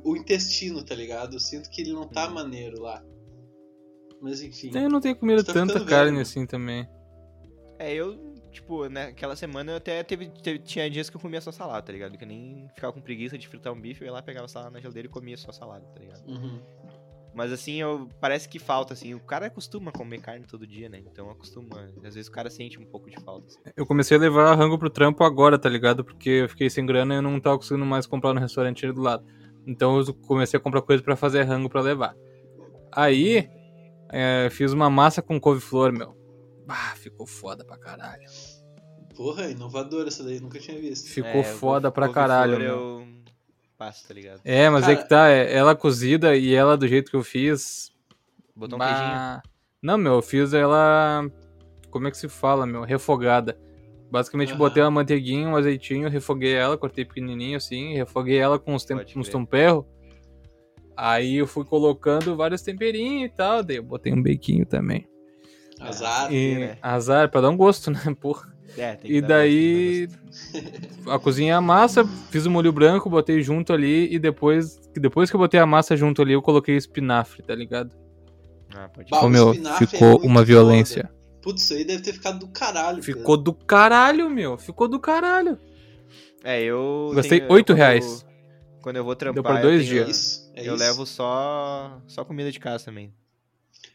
O 0.06 0.15
intestino, 0.15 0.82
tá 0.86 0.95
ligado? 0.95 1.36
Eu 1.36 1.39
sinto 1.41 1.69
que 1.69 1.82
ele 1.82 1.91
não 1.91 2.08
tá 2.08 2.30
Hum. 2.30 2.36
maneiro 2.36 2.80
lá. 2.82 3.04
Mas 4.21 4.41
enfim. 4.41 4.71
Eu 4.73 4.89
não 4.89 5.01
tenho 5.01 5.17
comido 5.17 5.43
Tá 5.43 5.51
tanta 5.51 5.84
carne 5.84 6.12
velho. 6.12 6.21
assim 6.21 6.45
também. 6.45 6.88
É, 7.82 7.94
eu, 7.94 8.36
tipo, 8.52 8.88
naquela 8.89 9.36
semana 9.36 9.72
eu 9.72 9.78
até 9.78 10.04
teve, 10.04 10.28
teve- 10.30 10.60
Tinha 10.60 10.89
dias 10.89 11.10
que 11.10 11.17
eu 11.17 11.22
comia 11.22 11.41
só 11.41 11.52
salada, 11.52 11.82
tá 11.82 11.91
ligado? 11.91 12.17
Que 12.17 12.24
eu 12.24 12.28
nem 12.28 12.67
ficava 12.76 12.94
com 12.94 13.02
preguiça 13.02 13.38
de 13.38 13.48
fritar 13.48 13.74
um 13.74 13.80
bife, 13.82 14.02
eu 14.02 14.06
ia 14.08 14.12
lá, 14.13 14.22
pegava 14.22 14.46
a 14.46 14.48
salada 14.48 14.72
na 14.72 14.80
geladeira 14.80 15.08
e 15.08 15.12
comia 15.12 15.36
só 15.38 15.52
salada, 15.52 15.86
tá 15.86 16.00
ligado? 16.00 16.24
Uhum. 16.28 16.60
Mas 17.34 17.52
assim, 17.54 17.82
eu, 17.82 18.10
parece 18.20 18.48
que 18.50 18.60
falta, 18.60 18.94
assim. 18.94 19.13
O 19.13 19.20
cara 19.22 19.46
acostuma 19.46 19.89
comer 19.91 20.20
carne 20.20 20.46
todo 20.46 20.67
dia, 20.67 20.89
né? 20.89 21.00
Então 21.10 21.30
acostuma. 21.30 21.89
Às 22.04 22.13
vezes 22.13 22.28
o 22.28 22.32
cara 22.32 22.50
sente 22.50 22.78
um 22.78 22.86
pouco 22.86 23.10
de 23.10 23.17
falta. 23.24 23.48
assim. 23.48 23.60
Eu 23.76 23.86
comecei 23.86 24.17
a 24.17 24.20
levar 24.20 24.54
rango 24.54 24.78
pro 24.78 24.89
trampo 24.89 25.24
agora, 25.24 25.58
tá 25.58 25.70
ligado? 25.70 26.04
Porque 26.04 26.30
eu 26.30 26.50
fiquei 26.50 26.70
sem 26.70 26.86
grana 26.86 27.13
e 27.13 27.17
eu 27.17 27.22
não 27.22 27.39
tava 27.39 27.58
conseguindo 27.58 27.86
mais 27.86 28.06
comprar 28.06 28.34
no 28.34 28.41
restaurante 28.41 28.86
ali 28.86 28.94
do 28.94 29.02
lado. 29.02 29.26
Então 29.65 29.98
eu 29.98 30.13
comecei 30.13 30.58
a 30.60 30.62
comprar 30.62 30.82
coisa 30.82 31.02
pra 31.02 31.15
fazer 31.15 31.44
rango 31.44 31.70
pra 31.70 31.80
levar. 31.80 32.13
Aí, 32.91 33.50
é, 34.12 34.50
fiz 34.52 34.74
uma 34.74 34.89
massa 34.89 35.22
com 35.22 35.39
couve-flor, 35.39 35.94
meu. 35.94 36.21
Ah, 36.67 36.93
ficou 36.95 37.26
foda 37.26 37.63
pra 37.65 37.78
caralho. 37.78 38.24
Porra, 39.15 39.50
inovadora 39.50 40.08
essa 40.08 40.24
daí, 40.24 40.39
nunca 40.39 40.58
tinha 40.60 40.80
visto. 40.80 41.10
Ficou 41.10 41.30
É, 41.41 41.43
foda 41.43 41.91
couve- 41.91 41.93
pra 41.95 42.06
couve-flor 42.08 42.13
caralho, 42.13 42.58
meu. 42.60 42.69
Eu 42.76 43.08
passo, 43.78 44.08
tá 44.08 44.13
ligado? 44.13 44.39
É, 44.45 44.69
mas 44.69 44.84
é 44.88 44.93
Cara- 44.93 45.04
que 45.04 45.10
tá, 45.10 45.30
é, 45.30 45.54
ela 45.54 45.76
cozida 45.76 46.36
e 46.36 46.54
ela 46.54 46.78
do 46.78 46.88
jeito 46.88 47.12
que 47.12 47.17
eu 47.17 47.24
fiz. 47.24 47.91
Botou 48.56 48.78
um 48.78 48.80
bah, 48.80 48.88
queijinho. 48.88 49.56
Não, 49.82 49.97
meu, 49.97 50.13
eu 50.13 50.21
fiz 50.21 50.54
ela. 50.54 51.30
Como 51.89 52.08
é 52.08 52.12
que 52.12 52.17
se 52.17 52.30
fala, 52.30 52.65
meu? 52.65 52.84
Refogada. 52.84 53.60
Basicamente, 54.10 54.50
Aham. 54.52 54.58
botei 54.60 54.84
uma 54.84 54.91
manteiguinha, 54.91 55.47
um 55.47 55.56
azeitinho, 55.56 56.10
refoguei 56.10 56.54
ela, 56.54 56.78
cortei 56.78 57.04
pequenininho 57.06 57.58
assim, 57.58 57.93
refoguei 57.95 58.38
ela 58.38 58.60
com 58.60 58.74
uns, 58.76 58.84
tem... 58.86 58.95
Uns 58.97 59.06
crer. 59.06 59.32
tomperro. 59.32 59.88
Aí 60.95 61.38
eu 61.38 61.47
fui 61.47 61.63
colocando 61.65 62.36
vários 62.36 62.62
temperinhos 62.62 63.30
e 63.32 63.34
tal, 63.34 63.63
daí 63.63 63.78
eu 63.78 63.84
botei 63.84 64.13
um 64.13 64.21
bequinho 64.21 64.65
também. 64.65 65.08
Azar. 65.82 66.32
E 66.34 66.56
né? 66.56 66.78
azar, 66.82 67.30
pra 67.30 67.41
dar 67.41 67.50
um 67.50 67.58
gosto, 67.58 67.89
né, 67.91 68.00
porra. 68.20 68.50
É, 68.78 68.96
tem 68.96 69.12
que 69.12 69.17
E 69.17 69.22
dar 69.22 69.28
daí 69.28 70.08
a 71.08 71.20
cozinha 71.20 71.58
a 71.58 71.62
massa, 71.62 72.06
fiz 72.30 72.46
o 72.46 72.52
molho 72.52 72.72
branco, 72.72 73.10
botei 73.10 73.41
junto 73.41 73.74
ali 73.74 74.13
e 74.13 74.17
depois, 74.17 74.80
depois 74.96 75.30
que 75.30 75.36
eu 75.36 75.39
botei 75.39 75.60
a 75.60 75.65
massa 75.65 75.96
junto 75.98 76.22
ali, 76.22 76.32
eu 76.34 76.41
coloquei 76.41 76.78
espinafre, 76.78 77.44
tá 77.44 77.54
ligado? 77.54 77.91
Ah, 78.74 78.88
pode 78.88 79.10
Bah, 79.10 79.28
meu, 79.28 79.52
é 79.52 79.78
ficou 79.78 80.12
muito 80.12 80.26
uma 80.26 80.44
violência. 80.46 81.12
Putz, 81.41 81.63
isso 81.63 81.74
aí 81.74 81.84
deve 81.84 82.02
ter 82.04 82.13
ficado 82.13 82.39
do 82.39 82.48
caralho. 82.48 83.04
Ficou 83.04 83.36
do 83.36 83.52
caralho, 83.54 84.30
meu. 84.30 84.58
Ficou 84.58 84.88
do 84.88 85.00
caralho. 85.00 85.58
É, 86.44 86.62
eu. 86.63 87.12
Gastei 87.15 87.39
tenho- 87.41 87.52
oito 87.52 87.74
quando 87.74 87.78
reais. 87.78 88.22
eu- 88.26 88.32
Quando 88.82 88.96
eu 88.96 89.04
vou 89.04 89.15
trampar, 89.15 89.44
Deu 89.44 89.56
eu 89.56 89.62
dois 89.62 89.88
tenho- 89.88 90.02
É 90.02 90.04
dias. 90.06 90.17
isso. 90.17 90.52
É 90.56 90.62
eu 90.67 90.76
isso. 90.76 90.84
levo 90.84 91.06
só, 91.06 92.00
só 92.08 92.24
comida 92.24 92.52
de 92.52 92.60
casa 92.60 92.86
também. 92.86 93.13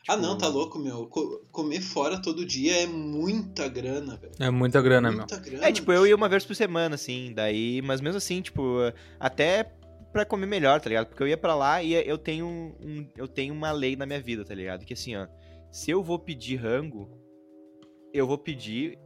Ah, 0.09 0.16
não, 0.16 0.37
tá 0.38 0.46
louco, 0.49 0.79
meu. 0.79 1.07
Co- 1.07 1.44
comer 1.51 1.81
fora 1.81 2.20
todo 2.20 2.44
dia 2.44 2.83
é 2.83 2.87
muita 2.87 3.68
grana, 3.68 4.16
velho. 4.16 4.33
É 4.38 4.51
muita 4.51 4.81
grana, 4.81 5.09
meu. 5.09 5.18
Muita 5.18 5.37
grana. 5.38 5.66
É, 5.66 5.72
tipo, 5.72 5.92
eu 5.92 6.07
ia 6.07 6.14
uma 6.14 6.29
vez 6.29 6.44
por 6.44 6.55
semana, 6.55 6.94
assim, 6.94 7.33
daí, 7.35 7.83
mas 7.83 8.01
mesmo 8.01 8.18
assim, 8.18 8.40
tipo, 8.40 8.79
até 9.18 9.72
pra 10.12 10.25
comer 10.25 10.46
melhor, 10.46 10.81
tá 10.81 10.88
ligado? 10.88 11.09
Porque 11.09 11.22
eu 11.22 11.29
ia 11.29 11.37
pra 11.37 11.55
lá 11.55 11.83
e 11.83 11.92
eu 11.92 12.16
tenho 12.16 12.46
um, 12.46 13.07
eu 13.16 13.29
tenho 13.29 13.53
uma 13.53 13.70
lei 13.70 13.96
na 13.96 14.07
minha 14.07 14.20
vida, 14.20 14.44
tá 14.44 14.55
ligado? 14.55 14.85
Que 14.85 14.94
assim, 14.94 15.14
ó, 15.16 15.27
se 15.70 15.90
eu 15.90 16.03
vou 16.03 16.18
pedir 16.18 16.57
rango, 16.57 17.11
eu 18.14 18.27
vou 18.27 18.38
pedir 18.38 18.99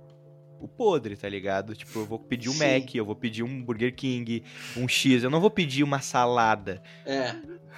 o 0.60 0.68
podre, 0.68 1.16
tá 1.16 1.28
ligado? 1.28 1.74
Tipo, 1.74 2.00
eu 2.00 2.04
vou 2.06 2.18
pedir 2.18 2.48
um 2.48 2.52
Sim. 2.52 2.74
Mac, 2.80 2.94
eu 2.94 3.04
vou 3.04 3.14
pedir 3.16 3.42
um 3.42 3.62
Burger 3.62 3.94
King, 3.94 4.42
um 4.76 4.86
X, 4.86 5.22
eu 5.24 5.30
não 5.30 5.40
vou 5.40 5.50
pedir 5.50 5.82
uma 5.82 6.00
salada. 6.00 6.82
É. 7.06 7.34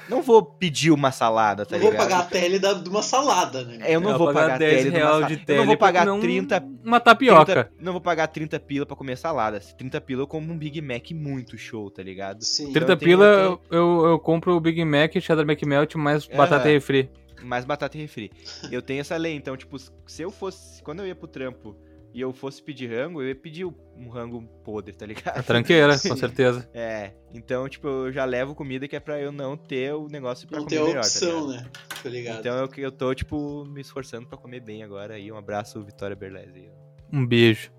Não 0.08 0.20
vou 0.20 0.42
pedir 0.44 0.90
uma 0.90 1.12
salada, 1.12 1.64
tá 1.64 1.76
não 1.76 1.82
vou 1.82 1.90
ligado? 1.92 2.08
pagar 2.08 2.20
a 2.20 2.24
tele 2.24 2.58
da, 2.58 2.72
de 2.72 2.88
uma 2.88 3.02
salada, 3.02 3.62
né? 3.64 3.78
Eu 3.86 4.00
não 4.00 4.10
Eu 4.10 4.18
vou 4.18 4.32
pagar 4.32 4.58
10 4.58 4.70
tele 4.76 4.90
de 4.90 4.96
uma 4.96 5.06
real 5.06 5.22
de 5.24 5.34
Eu 5.34 5.38
não 5.38 5.44
tele 5.44 5.64
vou 5.66 5.76
pagar 5.76 6.06
comer 6.06 6.18
um- 6.18 6.20
30 6.20 6.64
Uma 6.84 6.98
tapioca. 7.00 7.44
30 7.64 7.72
não 7.80 7.92
vou 7.92 8.00
pagar 8.00 8.26
30 8.26 8.58
pila 8.58 8.84
pra 8.84 8.96
comer 8.96 9.16
salada. 9.16 9.60
30 9.60 10.00
pila 10.00 10.22
eu 10.22 10.26
como 10.26 10.52
um 10.52 10.58
Big 10.58 10.80
Mac 10.80 11.10
muito 11.12 11.56
show, 11.56 11.88
tá 11.90 12.02
ligado? 12.02 12.42
Sim. 12.42 12.72
30 12.72 12.92
eu 12.92 12.96
tenho- 12.96 13.10
pila, 13.10 13.24
eu 13.24 13.60
eu, 13.70 14.04
eu, 14.06 14.18
compro 14.18 14.56
o 14.56 14.60
Big 14.60 14.84
Mac, 14.84 15.12
cheddar 15.20 15.44
McMelt, 15.48 15.94
mais 15.94 16.28
É. 16.28 16.36
batata 16.36 16.68
e 16.68 16.72
refri. 16.72 17.08
Mais 17.44 17.64
batata 17.64 17.96
e 17.96 18.00
refri. 18.00 18.30
Eu 18.70 18.80
tenho 18.82 19.00
essa 19.00 19.16
lei, 19.16 19.34
então, 19.34 19.56
tipo, 19.56 19.76
se 19.78 20.22
eu 20.22 20.30
fosse. 20.30 20.82
Quando 20.82 21.00
eu 21.00 21.06
ia 21.06 21.14
pro 21.14 21.26
trampo 21.28 21.76
e 22.14 22.20
eu 22.20 22.32
fosse 22.32 22.62
pedir 22.62 22.90
rango, 22.94 23.22
eu 23.22 23.28
ia 23.28 23.34
pedir 23.34 23.64
um 23.64 24.08
rango 24.08 24.42
podre, 24.64 24.92
tá 24.92 25.06
ligado? 25.06 25.38
A 25.38 25.42
tranqueira, 25.42 25.96
Sim. 25.96 26.10
com 26.10 26.16
certeza. 26.18 26.68
É, 26.74 27.12
então, 27.32 27.68
tipo, 27.68 27.86
eu 27.88 28.12
já 28.12 28.24
levo 28.24 28.54
comida 28.54 28.86
que 28.86 28.94
é 28.96 29.00
pra 29.00 29.20
eu 29.20 29.32
não 29.32 29.56
ter 29.56 29.92
o 29.94 30.08
negócio 30.08 30.46
pra 30.46 30.58
Não 30.58 30.64
comer 30.66 30.80
melhor, 30.80 30.92
tá 30.94 31.00
opção, 31.00 31.50
ligado? 31.50 31.64
né? 31.64 31.70
Tá 32.02 32.08
ligado? 32.08 32.38
Então 32.40 32.56
eu, 32.58 32.68
eu 32.76 32.92
tô, 32.92 33.14
tipo, 33.14 33.64
me 33.64 33.80
esforçando 33.80 34.26
pra 34.26 34.36
comer 34.38 34.60
bem 34.60 34.82
agora 34.82 35.14
aí. 35.14 35.30
Um 35.32 35.36
abraço, 35.36 35.82
Vitória 35.82 36.16
Berlese. 36.16 36.70
Um 37.12 37.26
beijo. 37.26 37.70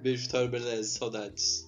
Beijo, 0.00 0.22
Vitório 0.22 0.48
Berlese, 0.48 0.90
saudades. 0.90 1.65